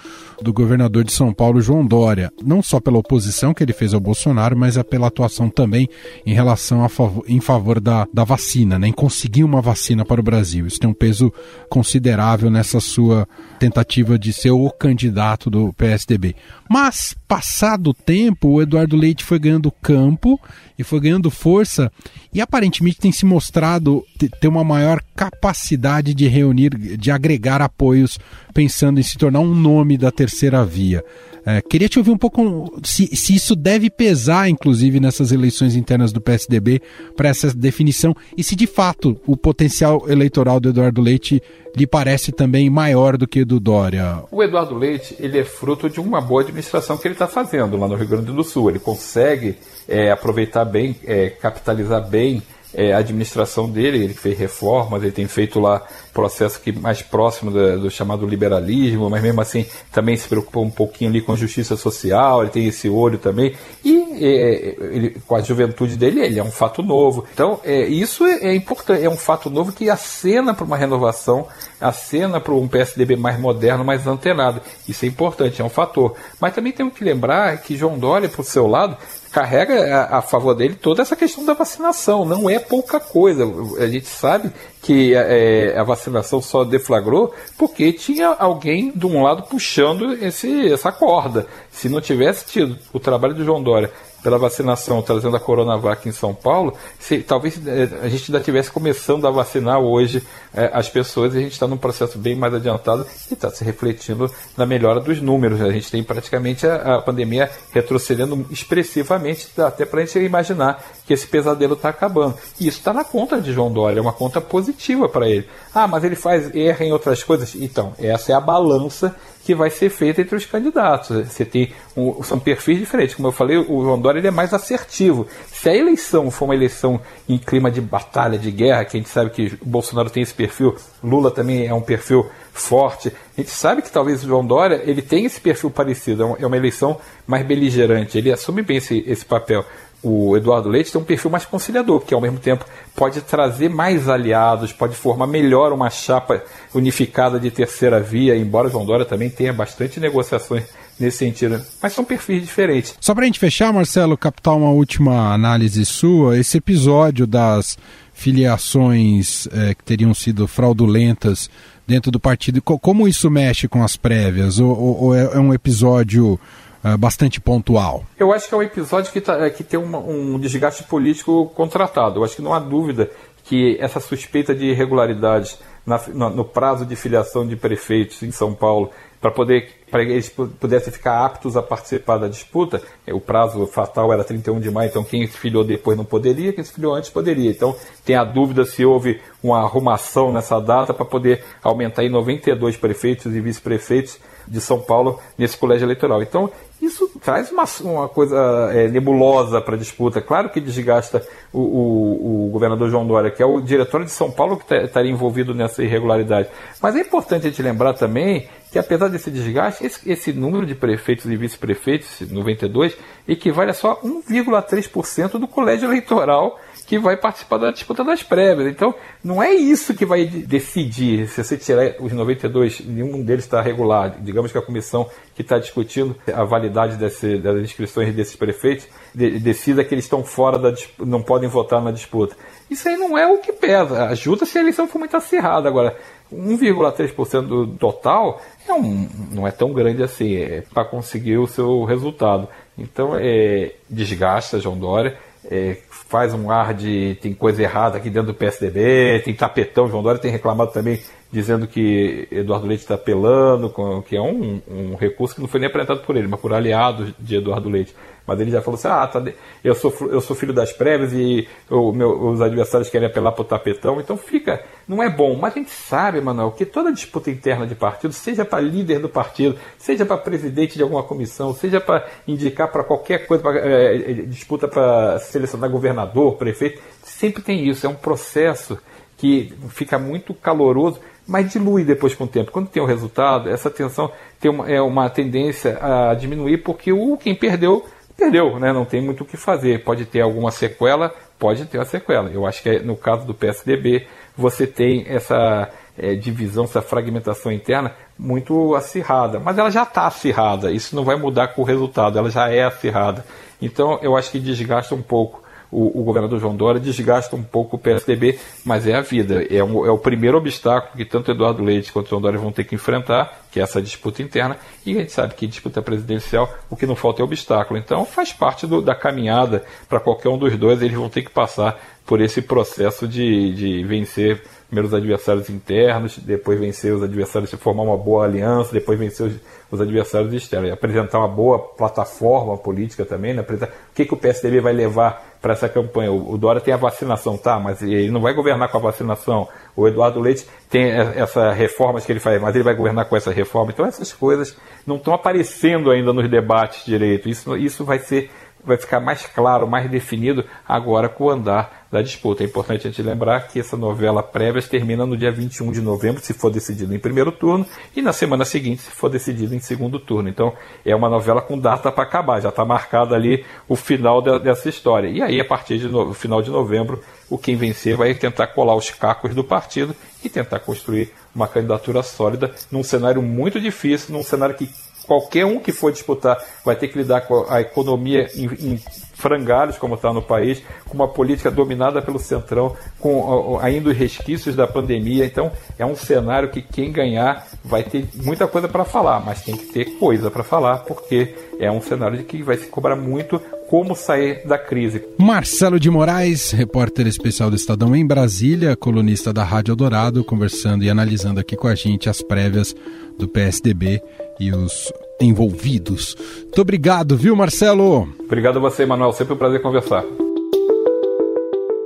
do 0.42 0.54
governador 0.54 1.04
de 1.04 1.12
São 1.12 1.34
Paulo, 1.34 1.60
João 1.60 1.86
Dória, 1.86 2.32
não 2.42 2.64
só 2.64 2.80
pela 2.80 2.98
oposição 2.98 3.54
que 3.54 3.62
ele 3.62 3.74
fez 3.74 3.94
ao 3.94 4.00
Bolsonaro, 4.00 4.58
mas 4.58 4.82
pela 4.84 5.08
atuação 5.08 5.50
também 5.50 5.90
em 6.26 6.34
relação 6.34 6.84
a 6.84 6.88
favor, 6.88 7.26
em 7.28 7.42
favor 7.42 7.82
da, 7.82 8.08
da 8.14 8.24
vacina, 8.24 8.80
né, 8.80 8.88
em 8.88 8.94
conseguir 8.94 9.44
uma 9.44 9.62
vacina 9.62 10.06
para 10.06 10.22
o 10.22 10.24
Brasil. 10.24 10.66
Isso 10.66 10.80
tem 10.80 10.90
um 10.90 10.94
peso 10.94 11.32
considerável 11.70 12.50
nessa 12.50 12.80
sua 12.80 13.28
tentativa 13.60 14.18
de 14.18 14.32
ser 14.32 14.52
o 14.52 14.70
candidato 14.70 15.50
do 15.50 15.74
PSDB. 15.74 16.36
Mas, 16.70 17.16
passado 17.66 17.90
o 17.90 17.94
tempo, 17.96 18.50
o 18.50 18.62
Eduardo 18.62 18.96
Leite 18.96 19.24
foi 19.24 19.40
ganhando 19.40 19.72
campo 19.72 20.40
e 20.78 20.84
foi 20.84 21.00
ganhando 21.00 21.32
força 21.32 21.92
e 22.34 22.42
aparentemente 22.42 23.00
tem 23.00 23.12
se 23.12 23.26
mostrado 23.26 24.04
ter 24.40 24.48
uma 24.48 24.64
maior 24.64 25.02
capacidade 25.16 26.14
de 26.14 26.28
reunir, 26.28 26.70
de 26.98 27.12
agregar 27.12 27.62
apoios, 27.62 28.20
pensando 28.54 29.00
em 29.00 29.04
se 29.04 29.18
tornar 29.18 29.40
um 29.40 29.54
nome 29.54 29.98
da 29.98 30.12
terceira 30.12 30.66
via. 30.66 31.04
É, 31.48 31.62
queria 31.62 31.88
te 31.88 32.00
ouvir 32.00 32.10
um 32.10 32.18
pouco 32.18 32.82
se, 32.84 33.06
se, 33.16 33.36
isso 33.36 33.56
deve 33.56 33.88
pesar, 33.88 34.50
inclusive, 34.50 35.00
nessas 35.00 35.32
eleições 35.32 35.76
internas 35.76 36.12
do 36.12 36.20
PSDB 36.20 36.82
para 37.16 37.30
essa 37.30 37.54
definição 37.54 38.16
e 38.36 38.44
se 38.44 38.56
de 38.56 38.66
fato 38.66 39.16
o 39.28 39.38
potencial 39.38 40.10
eleitoral 40.10 40.60
do 40.60 40.70
Eduardo 40.70 41.02
Leite 41.02 41.40
lhe 41.76 41.86
parece 41.86 42.32
também 42.32 42.68
maior 42.68 43.16
do 43.16 43.28
que 43.28 43.42
o 43.42 43.46
do 43.46 43.60
Dória. 43.60 44.24
O 44.32 44.42
Eduardo 44.42 44.76
Leite 44.76 45.16
ele 45.20 45.38
é 45.38 45.44
fruto 45.44 45.88
de 45.88 46.00
uma 46.00 46.20
boa 46.20 46.42
administração 46.42 46.98
que 46.98 47.08
ele 47.08 47.14
está 47.14 47.28
fazendo 47.28 47.78
lá 47.78 47.88
no 47.88 47.96
Rio 47.96 48.08
Grande 48.08 48.32
do 48.32 48.44
Sul. 48.44 48.72
Ele 48.72 48.80
consegue 48.80 49.56
é, 49.88 50.10
aproveitar 50.10 50.65
bem, 50.66 50.96
é, 51.06 51.30
capitalizar 51.30 52.06
bem 52.08 52.42
é, 52.74 52.94
a 52.94 52.98
administração 52.98 53.70
dele, 53.70 54.04
ele 54.04 54.14
fez 54.14 54.38
reformas, 54.38 55.02
ele 55.02 55.12
tem 55.12 55.28
feito 55.28 55.60
lá 55.60 55.86
processo 56.16 56.62
que 56.62 56.72
mais 56.72 57.02
próximo 57.02 57.52
do, 57.52 57.82
do, 57.82 57.92
chamado 57.92 58.26
liberalismo, 58.26 59.10
mas 59.10 59.22
mesmo 59.22 59.42
assim 59.42 59.66
também 59.92 60.16
se 60.16 60.30
preocupa 60.30 60.60
um 60.60 60.72
pouquinho 60.72 61.10
ali 61.10 61.22
com 61.22 61.36
justiça 61.36 61.76
social, 61.76 62.42
ele 62.42 62.52
tem 62.52 62.66
esse 62.66 62.88
olho 62.88 63.18
também, 63.18 63.54
e 63.84 64.06
é, 64.24 64.76
ele, 64.80 65.18
com 65.28 65.36
a 65.36 65.42
juventude 65.42 65.98
dele, 65.98 66.22
ele 66.22 66.40
é 66.40 66.44
um 66.44 66.52
fato 66.52 66.82
novo. 66.82 67.26
Então, 67.34 67.60
é, 67.66 67.86
isso 67.86 68.26
é, 68.26 68.46
é 68.46 68.56
importante, 68.56 69.04
é 69.04 69.10
um 69.10 69.18
fato 69.18 69.50
novo 69.50 69.74
que 69.74 69.90
acena 69.90 70.54
para 70.54 70.64
uma 70.64 70.78
renovação, 70.78 71.48
acena 71.82 72.40
para 72.40 72.54
um 72.54 72.68
PSDB 72.68 73.18
mais 73.18 73.38
moderno, 73.38 73.84
mais 73.84 74.08
antenado. 74.08 74.62
Isso 74.88 75.04
é 75.04 75.10
importante, 75.10 75.62
é 75.62 75.66
um 75.66 75.70
fator. 75.70 76.16
Mas 76.40 76.54
também 76.54 76.72
temos 76.72 76.94
que 76.94 77.04
lembrar 77.04 77.58
que 77.58 77.76
João 77.76 78.00
Dória, 78.00 78.30
por 78.30 78.46
seu 78.46 78.68
lado, 78.68 78.98
carrega 79.36 79.94
a, 79.94 80.20
a, 80.20 80.22
favor 80.22 80.54
dele 80.54 80.76
toda 80.76 81.02
essa 81.02 81.14
questão 81.14 81.44
da 81.44 81.54
vacinação. 81.54 82.24
Não 82.24 82.50
é 82.50 82.58
pouca 82.58 83.02
coisa. 83.02 83.44
A 83.80 83.88
gente 83.88 84.08
sabe 84.08 84.50
que 84.86 85.16
é, 85.16 85.76
a 85.76 85.84
vacinação 85.84 86.40
só 86.40 86.64
deflagrou 86.64 87.34
porque 87.58 87.92
tinha 87.92 88.28
alguém 88.28 88.92
de 88.96 89.08
um 89.08 89.24
lado 89.24 89.42
puxando 89.50 90.14
esse, 90.24 90.72
essa 90.72 90.92
corda. 90.92 91.48
Se 91.72 91.90
não 91.90 92.00
tivesse 92.00 92.46
tido 92.46 92.78
o 92.94 93.00
trabalho 93.00 93.34
do 93.34 93.44
João 93.44 93.64
Dória 93.64 93.92
pela 94.26 94.40
vacinação, 94.40 95.04
trazendo 95.04 95.38
a 95.38 95.40
Coronavac 95.40 96.10
em 96.10 96.12
São 96.12 96.34
Paulo, 96.34 96.74
se, 96.98 97.20
talvez 97.20 97.62
eh, 97.68 97.88
a 98.02 98.10
gente 98.10 98.32
ainda 98.32 98.40
estivesse 98.40 98.72
começando 98.72 99.28
a 99.28 99.30
vacinar 99.30 99.80
hoje 99.80 100.24
é, 100.52 100.72
as 100.74 100.90
pessoas 100.90 101.36
e 101.36 101.38
a 101.38 101.42
gente 101.42 101.52
está 101.52 101.68
num 101.68 101.78
processo 101.78 102.18
bem 102.18 102.36
mais 102.36 102.52
adiantado 102.52 103.06
e 103.30 103.36
está 103.36 103.52
se 103.52 103.64
refletindo 103.64 104.28
na 104.58 104.66
melhora 104.66 105.00
dos 105.00 105.22
números. 105.22 105.62
A 105.62 105.70
gente 105.70 105.92
tem 105.92 106.04
praticamente 106.04 106.66
a, 106.66 106.96
a 106.96 107.02
pandemia 107.04 107.52
retrocedendo 107.72 108.48
expressivamente, 108.50 109.48
até 109.62 109.86
para 109.86 110.02
a 110.02 110.06
gente 110.06 110.18
imaginar 110.18 110.84
que 111.06 111.14
esse 111.14 111.28
pesadelo 111.28 111.76
está 111.76 111.90
acabando. 111.90 112.34
E 112.60 112.68
isso 112.68 112.80
está 112.80 112.92
na 112.92 113.04
conta 113.04 113.40
de 113.40 113.54
João 113.54 113.72
Dória, 113.72 114.00
é 114.00 114.02
uma 114.02 114.12
conta 114.12 114.42
positiva 114.42 115.08
para 115.08 115.30
ele. 115.30 115.48
Ah, 115.72 115.86
mas 115.88 116.04
ele 116.04 116.16
faz 116.16 116.50
erra 116.56 116.84
em 116.84 116.92
outras 116.92 117.24
coisas. 117.24 117.54
Então, 117.54 117.94
essa 118.00 118.32
é 118.32 118.36
a 118.36 118.42
balança 118.42 119.16
que 119.46 119.54
vai 119.54 119.70
ser 119.70 119.90
feita 119.90 120.22
entre 120.22 120.36
os 120.36 120.46
candidatos. 120.46 121.28
Você 121.28 121.46
tem 121.46 121.72
um, 121.96 122.24
são 122.24 122.40
perfis 122.40 122.80
diferentes. 122.80 123.16
Como 123.16 123.28
eu 123.28 123.32
falei, 123.32 123.58
o 123.58 123.84
João 123.84 124.02
Dória 124.02 124.18
ele 124.18 124.28
é 124.28 124.32
mais 124.32 124.56
assertivo. 124.56 125.28
Se 125.52 125.70
a 125.70 125.76
eleição 125.76 126.32
for 126.32 126.46
uma 126.46 126.56
eleição 126.56 127.00
em 127.30 127.38
clima 127.38 127.70
de 127.70 127.80
batalha, 127.80 128.40
de 128.40 128.50
guerra, 128.50 128.84
que 128.86 128.98
a 128.98 129.00
gente 129.00 129.10
sabe 129.10 129.30
que 129.30 129.56
o 129.62 129.70
Bolsonaro 129.70 130.10
tem 130.10 130.24
esse 130.24 130.34
perfil, 130.34 130.76
Lula 131.04 131.30
também 131.30 131.68
é 131.68 131.74
um 131.76 131.82
perfil 131.82 132.26
forte. 132.52 133.10
A 133.38 133.42
gente 133.42 133.52
sabe 133.52 133.84
que 133.84 133.92
talvez 133.92 134.24
o 134.24 134.28
João 134.28 134.44
Dória 134.44 134.82
ele 134.84 135.04
tem 135.04 135.26
esse 135.26 135.40
perfil 135.40 135.70
parecido, 135.70 136.24
é, 136.24 136.44
é 136.44 136.48
uma 136.48 136.58
eleição 136.58 136.98
mais 137.28 137.46
beligerante, 137.46 138.18
ele 138.18 138.32
assume 138.32 138.64
bem 138.64 138.78
esse, 138.78 139.04
esse 139.06 139.26
papel. 139.26 139.64
O 140.04 140.38
Eduardo 140.38 140.70
Leite 140.70 140.92
tem 140.92 141.02
um 141.02 141.06
perfil 141.06 141.32
mais 141.32 141.46
conciliador, 141.46 142.00
que 142.02 142.14
ao 142.14 142.22
mesmo 142.22 142.38
tempo 142.38 142.66
pode 142.96 143.22
trazer 143.22 143.70
mais 143.70 144.08
aliados, 144.08 144.72
pode 144.72 144.96
formar 144.96 145.28
melhor 145.28 145.74
uma 145.74 145.90
chapa 145.90 146.44
unificada 146.74 147.40
de 147.40 147.50
terceira 147.50 148.00
via, 148.00 148.36
embora 148.36 148.70
João 148.70 148.86
Dória 148.86 149.06
também 149.06 149.30
tenha 149.30 149.52
bastante 149.52 150.00
negociações 150.00 150.64
nesse 151.00 151.18
sentido. 151.18 151.62
Mas 151.82 151.94
são 151.94 152.06
perfis 152.06 152.42
diferentes. 152.42 152.96
Só 153.00 153.14
para 153.14 153.24
a 153.24 153.26
gente 153.26 153.40
fechar, 153.40 153.74
Marcelo, 153.74 154.18
captar 154.18 154.56
uma 154.56 154.70
última 154.70 155.34
análise 155.34 155.84
sua, 155.86 156.38
esse 156.38 156.58
episódio 156.58 157.26
das 157.26 157.78
filiações 158.14 159.48
é, 159.52 159.74
que 159.74 159.84
teriam 159.84 160.14
sido 160.14 160.48
fraudulentas 160.48 161.50
dentro 161.86 162.12
do 162.12 162.20
partido, 162.20 162.62
como 162.62 163.08
isso 163.08 163.30
mexe 163.30 163.68
com 163.68 163.84
as 163.84 163.96
prévias? 163.98 164.60
Ou, 164.60 165.04
ou 165.04 165.16
é 165.16 165.38
um 165.40 165.54
episódio 165.54 166.40
uh, 166.86 166.98
bastante 166.98 167.42
pontual? 167.42 168.06
Eu 168.18 168.32
acho 168.32 168.48
que 168.48 168.54
é 168.54 168.58
um 168.58 168.64
episódio 168.64 169.12
que, 169.12 169.20
tá, 169.20 169.50
que 169.50 169.64
tem 169.64 169.80
um 169.80 170.40
desgaste 170.40 170.84
político 170.84 171.48
contratado. 171.56 172.20
Eu 172.20 172.24
acho 172.24 172.36
que 172.36 172.42
não 172.42 172.54
há 172.54 172.60
dúvida 172.60 173.10
que 173.44 173.78
essa 173.80 174.00
suspeita 174.00 174.54
de 174.54 174.66
irregularidades 174.66 175.58
na, 175.86 176.02
no, 176.08 176.30
no 176.32 176.46
prazo 176.46 176.86
de 176.86 176.96
filiação 176.96 177.46
de 177.48 177.56
prefeitos 177.56 178.24
em 178.24 178.32
São 178.32 178.54
Paulo 178.54 178.90
para 179.22 179.32
poder 179.32 179.70
para 179.90 180.04
eles 180.04 180.30
pudessem 180.30 180.92
ficar 180.92 181.24
aptos 181.24 181.56
a 181.56 181.64
participar 181.64 182.18
da 182.18 182.28
disputa. 182.28 182.82
O 183.08 183.22
prazo 183.22 183.66
fatal 183.66 184.12
era 184.12 184.24
31 184.24 184.60
de 184.60 184.70
maio, 184.70 184.90
então 184.90 185.04
quem 185.04 185.26
se 185.26 185.38
filiou 185.38 185.64
depois 185.64 185.96
não 185.98 186.04
poderia, 186.04 186.52
quem 186.52 186.64
se 186.64 186.74
filiou 186.74 186.94
antes 186.94 187.10
poderia. 187.10 187.50
Então 187.50 187.76
tem 188.04 188.16
a 188.16 188.24
dúvida 188.24 188.66
se 188.66 188.84
houve 188.84 189.22
uma 189.42 189.60
arrumação 189.60 190.34
nessa 190.34 190.60
data 190.60 190.94
para 190.94 191.06
poder 191.06 191.44
aumentar 191.64 192.04
em 192.04 192.10
92 192.10 192.76
prefeitos 192.76 193.34
e 193.34 193.40
vice-prefeitos 193.40 194.20
de 194.48 194.60
São 194.60 194.82
Paulo 194.82 195.20
nesse 195.38 195.58
colégio 195.58 195.86
eleitoral. 195.86 196.22
Então 196.22 196.52
isso 196.86 197.10
traz 197.22 197.52
uma, 197.52 197.66
uma 197.82 198.08
coisa 198.10 198.70
é, 198.74 198.88
nebulosa 198.88 199.60
para 199.62 199.76
a 199.76 199.78
disputa. 199.78 200.22
Claro 200.22 200.50
que 200.50 200.62
desgasta 200.62 201.26
o, 201.52 201.60
o, 201.60 202.46
o, 202.46 202.50
governador 202.50 202.90
João 202.90 203.06
Dória, 203.06 203.32
que 203.32 203.42
é 203.42 203.46
o 203.46 203.60
diretor 203.60 204.04
de 204.04 204.12
São 204.12 204.32
Paulo 204.32 204.58
que 204.58 204.66
tá, 204.66 204.78
estaria 204.78 205.12
envolvido 205.12 205.54
nessa 205.54 205.84
irregularidade. 205.84 206.50
Mas 206.82 206.96
é 206.96 207.00
importante 207.02 207.48
a 207.48 207.50
gente 207.50 207.62
lembrar 207.62 207.94
também 207.94 208.48
que, 208.72 208.80
apesar 208.80 209.08
desse 209.08 209.32
desgaste, 209.32 209.86
esse, 209.86 210.10
esse 210.10 210.34
número 210.34 210.66
de 210.66 210.76
prefeitos 210.76 211.26
e 211.26 211.36
vice-prefeitos, 211.36 212.22
92, 212.30 212.98
equivale 213.28 213.72
a 213.72 213.74
só 213.74 214.00
1,3% 214.02 215.40
do 215.40 215.48
colégio 215.48 215.88
eleitoral 215.88 216.60
que 216.86 217.00
vai 217.00 217.18
participar 217.18 217.58
da 217.58 217.72
disputa 217.72 218.04
das 218.04 218.22
prévias. 218.22 218.68
Então, 218.68 218.94
não 219.24 219.42
é 219.42 219.52
isso 219.52 219.94
que 219.94 220.06
vai 220.06 220.26
decidir. 220.26 221.28
Se 221.28 221.44
você 221.44 221.58
tirar 221.58 221.96
os 222.00 222.12
92, 222.12 222.82
nenhum 222.86 223.24
deles 223.24 223.46
está 223.46 223.62
regular. 223.62 224.18
Digamos 224.22 224.52
que 224.52 224.58
a 224.58 224.62
comissão 224.62 225.10
que 225.34 225.42
está 225.42 225.58
discutindo 225.58 226.16
a 226.34 226.44
validade 226.44 226.96
desse, 226.96 227.38
das 227.38 227.58
inscrições 227.58 228.14
desses 228.14 228.36
prefeitos 228.36 228.88
de, 229.14 229.40
decida 229.40 229.84
que 229.84 229.94
eles 229.94 230.06
estão 230.06 230.24
fora 230.24 230.60
da 230.60 230.74
não 231.00 231.22
podem 231.22 231.50
votar 231.50 231.82
na 231.82 231.92
disputa. 231.92 232.36
Isso 232.70 232.88
aí 232.88 232.98
não 232.98 233.18
é 233.18 233.28
o 233.28 233.40
que 233.40 233.52
pesa. 233.52 234.06
Ajuda 234.06 234.46
se 234.46 234.58
a 234.58 234.62
eleição 234.62 234.88
for 234.88 235.00
muito 235.00 235.18
acirrada. 235.18 235.68
Agora, 235.68 235.98
1,3% 236.32 237.42
do 237.42 237.68
total 237.68 238.42
um, 238.70 239.08
não 239.32 239.48
é 239.48 239.52
tão 239.52 239.72
grande 239.72 240.02
assim 240.02 240.36
é 240.36 240.64
para 240.74 240.86
conseguir 240.86 241.38
o 241.38 241.48
seu 241.48 241.84
resultado. 241.84 242.48
Então, 242.78 243.16
é, 243.16 243.74
desgasta 243.90 244.60
João 244.60 244.78
Dória 244.78 245.18
é, 245.50 245.78
faz 245.90 246.34
um 246.34 246.50
ar 246.50 246.74
de 246.74 247.18
tem 247.22 247.34
coisa 247.34 247.62
errada 247.62 247.98
aqui 247.98 248.10
dentro 248.10 248.32
do 248.32 248.34
PSDB, 248.34 249.22
tem 249.24 249.34
tapetão, 249.34 249.88
João 249.88 250.04
Dória 250.04 250.20
tem 250.20 250.32
reclamado 250.32 250.72
também 250.72 251.00
dizendo 251.32 251.68
que 251.68 252.28
Eduardo 252.32 252.66
Leite 252.68 252.82
está 252.82 252.96
apelando, 252.96 253.74
que 254.08 254.16
é 254.16 254.22
um, 254.22 254.62
um, 254.70 254.96
recurso 254.96 255.36
que 255.36 255.42
não 255.42 255.48
foi 255.48 255.60
nem 255.60 255.68
apresentado 255.68 256.02
por 256.02 256.16
ele, 256.16 256.28
mas 256.28 256.40
por 256.40 256.54
aliados 256.54 257.12
de 257.20 257.36
Eduardo 257.36 257.70
Leite. 257.70 257.94
Mas 258.26 258.40
ele 258.40 258.52
já 258.52 258.62
falou 258.62 258.78
assim: 258.78 258.88
ah, 258.88 259.06
tá, 259.08 259.24
eu, 259.64 259.76
sou, 259.76 259.94
eu 260.10 260.20
sou 260.22 260.36
filho 260.36 260.54
das 260.54 260.72
prévias 260.72 261.14
e 261.14 261.48
o, 261.70 261.92
meu, 261.92 262.10
os 262.28 262.42
adversários 262.42 262.90
querem 262.90 263.08
apelar 263.08 263.32
para 263.32 263.42
o 263.42 263.46
tapetão. 263.46 264.00
Então 264.00 264.18
fica, 264.18 264.64
não 264.88 265.02
é 265.02 265.10
bom. 265.10 265.36
Mas 265.36 265.54
a 265.54 265.60
gente 265.60 265.72
sabe, 265.72 266.22
Manuel, 266.22 266.52
que 266.52 266.66
toda 266.66 266.92
disputa 266.92 267.30
interna 267.30 267.68
de 267.68 267.76
partido, 267.76 268.14
seja 268.14 268.44
para 268.44 268.62
líder 268.62 269.00
do 269.00 269.10
partido, 269.10 269.58
seja 269.78 270.06
para 270.06 270.18
presidente 270.18 270.76
de 270.76 270.84
alguma 270.84 271.04
comissão, 271.04 271.54
seja 271.54 271.80
para 271.80 272.06
indicar 272.28 272.72
para 272.72 272.84
qualquer 272.84 273.28
coisa, 273.28 273.44
pra, 273.44 273.56
é, 273.58 274.14
disputa 274.26 274.68
para 274.68 275.20
selecionar 275.20 275.70
governador, 275.70 276.36
prefeito, 276.36 276.82
sempre 277.04 277.44
tem 277.44 277.68
isso. 277.68 277.86
É 277.86 277.90
um 277.90 277.96
processo 277.96 278.78
que 279.18 279.54
fica 279.70 279.98
muito 279.98 280.34
caloroso 280.34 281.00
mas 281.28 281.52
dilui 281.52 281.84
depois 281.84 282.14
com 282.14 282.26
o 282.26 282.28
tempo. 282.28 282.52
Quando 282.52 282.70
tem 282.70 282.82
o 282.82 282.86
resultado, 282.86 283.50
essa 283.50 283.70
tensão 283.70 284.12
tem 284.40 284.52
uma, 284.52 284.70
é 284.70 284.82
uma 284.82 285.10
tendência 285.10 285.78
a 285.82 286.14
diminuir, 286.14 286.60
porque 286.60 286.94
o 286.94 287.18
quem 287.18 287.34
perdeu, 287.34 287.86
perdeu, 288.18 288.60
né? 288.60 288.72
não 288.74 288.86
tem 288.86 289.02
muito 289.02 289.22
o 289.22 289.26
que 289.26 289.38
fazer. 289.38 289.84
Pode 289.84 290.06
ter 290.06 290.22
alguma 290.22 290.52
sequela, 290.52 291.14
pode 291.38 291.66
ter 291.66 291.80
a 291.80 291.86
sequela. 291.86 292.30
Eu 292.30 292.46
acho 292.46 292.62
que 292.62 292.70
é, 292.70 292.80
no 292.80 292.96
caso 292.96 293.26
do 293.26 293.34
PSDB, 293.34 294.08
você 294.38 294.66
tem 294.66 295.06
essa 295.08 295.70
é, 295.98 296.16
divisão, 296.16 296.66
essa 296.66 296.82
fragmentação 296.82 297.52
interna 297.52 297.94
muito 298.18 298.76
acirrada. 298.76 299.40
Mas 299.40 299.58
ela 299.58 299.70
já 299.70 299.84
está 299.84 300.08
acirrada, 300.08 300.72
isso 300.72 300.96
não 300.96 301.04
vai 301.04 301.16
mudar 301.16 301.50
com 301.50 301.62
o 301.62 301.66
resultado, 301.66 302.18
ela 302.18 302.30
já 302.30 302.50
é 302.50 302.64
acirrada. 302.64 303.26
Então 303.62 304.00
eu 304.02 304.16
acho 304.16 304.32
que 304.32 304.40
desgasta 304.40 304.96
um 304.96 305.02
pouco 305.02 305.45
o, 305.72 306.02
o, 306.02 306.04
governador 306.04 306.40
João 306.40 306.56
Dória 306.56 306.80
desgasta 306.80 307.36
um 307.36 307.44
pouco 307.44 307.76
o 307.76 307.80
PSDB, 307.80 308.40
mas 308.64 308.88
é 308.88 308.96
a 308.96 309.02
vida. 309.02 309.46
É, 309.50 309.64
um, 309.64 309.86
é, 309.86 309.92
o 309.92 309.98
primeiro 309.98 310.38
obstáculo 310.38 310.96
que 310.96 311.06
tanto 311.06 311.32
Eduardo 311.32 311.64
Leite 311.64 311.92
quanto 311.92 312.10
João 312.10 312.22
Dória 312.22 312.40
vão 312.40 312.52
ter 312.52 312.64
que 312.64 312.76
enfrentar, 312.76 313.46
que 313.52 313.60
é 313.60 313.64
essa 313.64 313.82
disputa 313.82 314.22
interna, 314.22 314.58
e 314.86 314.96
a 314.96 315.00
gente 315.00 315.12
sabe 315.12 315.34
que 315.34 315.48
disputa 315.48 315.82
presidencial, 315.82 316.54
o 316.70 316.76
que 316.76 316.86
não 316.86 316.96
falta 316.96 317.22
é 317.22 317.26
obstáculo. 317.26 317.80
Então 317.80 318.06
faz 318.06 318.32
parte 318.32 318.68
do, 318.68 318.82
da 318.82 318.96
caminhada 318.96 319.64
para 319.90 320.00
qualquer 320.00 320.30
um 320.30 320.38
dos 320.38 320.56
dois, 320.58 320.82
eles 320.82 320.96
vão 320.96 321.10
ter 321.10 321.24
que 321.24 321.32
passar 321.32 321.80
por 322.06 322.22
esse 322.22 322.42
processo 322.42 323.08
de, 323.08 323.54
de 323.54 323.84
vencer 323.84 324.42
primeiro 324.68 324.88
os 324.88 324.94
adversários 324.94 325.50
internos, 325.50 326.18
depois 326.18 326.60
vencer 326.60 326.94
os 326.94 327.04
adversários, 327.04 327.52
formar 327.52 327.84
uma 327.84 327.98
boa 327.98 328.26
aliança, 328.26 328.74
depois 328.74 329.00
vencer 329.00 329.28
os, 329.28 329.36
os 329.72 329.82
adversários 329.82 330.34
externos. 330.34 330.70
E 330.70 330.72
apresentar 330.72 331.20
uma 331.20 331.28
boa 331.28 331.60
plataforma 331.60 332.58
política 332.58 333.06
também, 333.06 333.34
né? 333.34 333.42
o 333.42 333.94
que, 333.96 334.06
que 334.06 334.14
o 334.14 334.18
PSDB 334.18 334.60
vai 334.60 334.74
levar 334.74 335.35
para 335.46 335.54
essa 335.54 335.70
campanha. 335.70 336.12
O, 336.12 336.34
o 336.34 336.38
Dória 336.40 336.60
tem 336.60 336.74
a 336.74 336.78
vacinação, 336.78 337.38
tá, 337.38 337.60
mas 337.60 337.80
ele 337.80 338.10
não 338.10 338.20
vai 338.20 338.34
governar 338.34 338.68
com 338.72 338.80
a 338.80 338.82
vacinação. 338.82 339.48
O 339.76 339.88
Eduardo 339.88 340.20
Leite 340.20 340.48
tem 340.72 340.90
essas 340.90 341.56
reformas 341.56 342.04
que 342.04 342.12
ele 342.12 342.20
faz, 342.20 342.42
mas 342.42 342.56
ele 342.56 342.64
vai 342.64 342.74
governar 342.74 343.06
com 343.06 343.16
essa 343.16 343.32
reforma. 343.32 343.72
Então 343.72 343.86
essas 343.86 344.12
coisas 344.12 344.58
não 344.88 344.96
estão 344.96 345.14
aparecendo 345.14 345.92
ainda 345.92 346.12
nos 346.12 346.28
debates 346.28 346.84
direito. 346.84 347.30
Isso, 347.30 347.56
isso 347.58 347.86
vai 347.86 348.00
ser 348.00 348.32
vai 348.66 348.78
ficar 348.78 349.00
mais 349.00 349.26
claro, 349.26 349.68
mais 349.68 349.90
definido 349.90 350.44
agora 350.68 351.08
com 351.08 351.26
o 351.26 351.30
andar 351.30 351.86
da 351.92 352.02
disputa. 352.02 352.44
É 352.44 352.46
importante 352.46 352.88
a 352.88 352.90
gente 352.90 353.02
lembrar 353.02 353.48
que 353.48 353.60
essa 353.60 353.78
novela 353.78 354.22
prévias 354.22 354.68
termina 354.68 355.06
no 355.06 355.16
dia 355.16 355.32
21 355.32 355.72
de 355.72 355.82
novembro, 355.82 356.22
se 356.22 356.34
for 356.34 356.50
decidido 356.50 356.94
em 356.94 357.00
primeiro 357.00 357.32
turno, 357.32 357.66
e 357.96 358.02
na 358.02 358.12
semana 358.12 358.44
seguinte, 358.44 358.82
se 358.82 358.92
for 358.92 359.10
decidido 359.10 359.56
em 359.56 359.60
segundo 359.60 360.00
turno. 360.00 360.28
Então, 360.28 360.54
é 360.86 360.96
uma 360.96 361.10
novela 361.10 361.42
com 361.42 361.58
data 361.58 361.92
para 361.92 362.04
acabar, 362.04 362.42
já 362.42 362.50
está 362.50 362.66
marcado 362.66 363.16
ali 363.16 363.46
o 363.68 363.76
final 363.76 364.22
de, 364.22 364.40
dessa 364.40 364.68
história. 364.68 365.08
E 365.08 365.22
aí, 365.22 365.40
a 365.40 365.46
partir 365.46 365.78
do 365.80 366.14
final 366.14 366.42
de 366.42 366.50
novembro, 366.50 367.02
o 367.30 367.38
quem 367.38 367.56
vencer 367.56 367.96
vai 367.96 368.14
tentar 368.14 368.48
colar 368.48 368.76
os 368.76 368.90
cacos 368.90 369.34
do 369.34 369.44
partido 369.44 369.96
e 370.24 370.30
tentar 370.30 370.60
construir 370.60 371.12
uma 371.34 371.48
candidatura 371.48 372.04
sólida 372.04 372.54
num 372.72 372.84
cenário 372.84 373.22
muito 373.22 373.60
difícil, 373.60 374.14
num 374.14 374.24
cenário 374.24 374.56
que 374.56 374.70
qualquer 375.06 375.46
um 375.46 375.60
que 375.60 375.72
for 375.72 375.92
disputar 375.92 376.38
vai 376.64 376.76
ter 376.76 376.88
que 376.88 376.98
lidar 376.98 377.22
com 377.22 377.46
a 377.50 377.62
economia 377.62 378.30
em, 378.36 378.46
em 378.46 378.80
frangalhos, 379.16 379.78
como 379.78 379.96
está 379.96 380.14
no 380.14 380.22
país, 380.22 380.62
com 380.88 380.94
uma 380.94 381.08
política 381.08 381.50
dominada 381.50 382.02
pelo 382.02 382.20
Centrão, 382.20 382.76
com 383.00 383.58
ainda 383.62 383.90
os 383.90 383.98
resquícios 383.98 384.56
da 384.56 384.68
pandemia. 384.68 385.26
Então, 385.26 385.52
é 385.80 385.86
um 385.86 385.96
cenário 385.96 386.52
que 386.52 386.62
quem 386.62 386.92
ganhar 386.92 387.48
vai 387.64 387.82
ter 387.84 388.08
muita 388.14 388.48
coisa 388.48 388.68
para 388.68 388.86
falar, 388.86 389.20
mas 389.26 389.42
tem 389.42 389.56
que 389.56 389.66
ter 389.66 389.86
coisa 389.98 390.30
para 390.30 390.44
falar, 390.44 390.80
porque 390.80 391.34
é 391.60 391.72
um 391.72 391.82
cenário 391.82 392.18
de 392.18 392.24
que 392.24 392.44
vai 392.44 392.58
se 392.58 392.68
cobrar 392.68 392.96
muito 392.96 393.42
como 393.70 393.96
sair 393.96 394.46
da 394.46 394.58
crise. 394.58 395.04
Marcelo 395.18 395.80
de 395.80 395.90
Moraes, 395.90 396.52
repórter 396.52 397.08
especial 397.08 397.50
do 397.50 397.56
Estadão 397.56 397.96
em 397.96 398.06
Brasília, 398.06 398.76
colunista 398.76 399.34
da 399.34 399.44
Rádio 399.44 399.72
Eldorado, 399.72 400.24
conversando 400.24 400.84
e 400.84 400.90
analisando 400.90 401.40
aqui 401.40 401.56
com 401.56 401.68
a 401.68 401.74
gente 401.74 402.10
as 402.10 402.22
prévias 402.22 402.76
do 403.18 403.28
PSDB 403.28 404.02
e 404.40 404.52
os 404.52 404.92
envolvidos. 405.22 406.16
Muito 406.44 406.62
obrigado, 406.62 407.16
viu, 407.16 407.36
Marcelo? 407.36 408.08
Obrigado 408.20 408.58
a 408.58 408.62
você, 408.62 408.86
Manuel. 408.86 409.14
Sempre 409.14 409.34
um 409.34 409.38
prazer 409.38 409.62
conversar. 409.62 410.04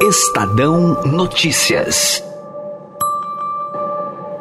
Estadão 0.01 1.03
Notícias. 1.05 2.23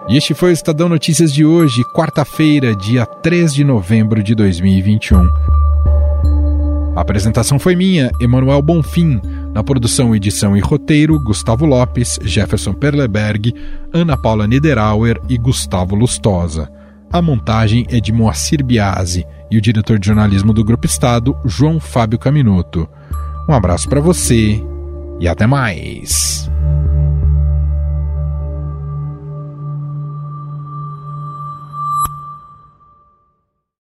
E 0.09 0.17
este 0.17 0.33
foi 0.33 0.51
o 0.51 0.53
Estadão 0.53 0.89
Notícias 0.89 1.33
de 1.33 1.45
hoje, 1.45 1.83
quarta-feira, 1.95 2.75
dia 2.75 3.05
3 3.05 3.53
de 3.53 3.63
novembro 3.63 4.23
de 4.23 4.35
2021. 4.35 5.29
A 6.97 7.01
apresentação 7.01 7.59
foi 7.59 7.77
minha, 7.77 8.11
Emanuel 8.21 8.63
Bonfim. 8.63 9.21
Na 9.53 9.63
produção, 9.63 10.17
edição 10.17 10.57
e 10.57 10.61
roteiro, 10.61 11.23
Gustavo 11.23 11.67
Lopes, 11.67 12.19
Jefferson 12.23 12.73
Perleberg, 12.73 13.55
Ana 13.93 14.17
Paula 14.17 14.47
Niederauer 14.47 15.21
e 15.29 15.37
Gustavo 15.37 15.95
Lustosa. 15.95 16.71
A 17.11 17.23
montagem 17.23 17.87
é 17.89 18.01
de 18.01 18.13
Moacir 18.13 18.63
Biasi 18.63 19.27
e 19.51 19.57
o 19.57 19.61
diretor 19.63 19.99
de 19.99 20.07
jornalismo 20.07 20.53
do 20.53 20.63
Grupo 20.63 20.87
Estado, 20.87 21.35
João 21.45 21.81
Fábio 21.81 22.19
Caminoto. 22.19 22.87
Um 23.49 23.55
abraço 23.55 23.89
para 23.89 24.01
você 24.01 24.63
e 25.19 25.27
até 25.27 25.47
mais. 25.47 26.51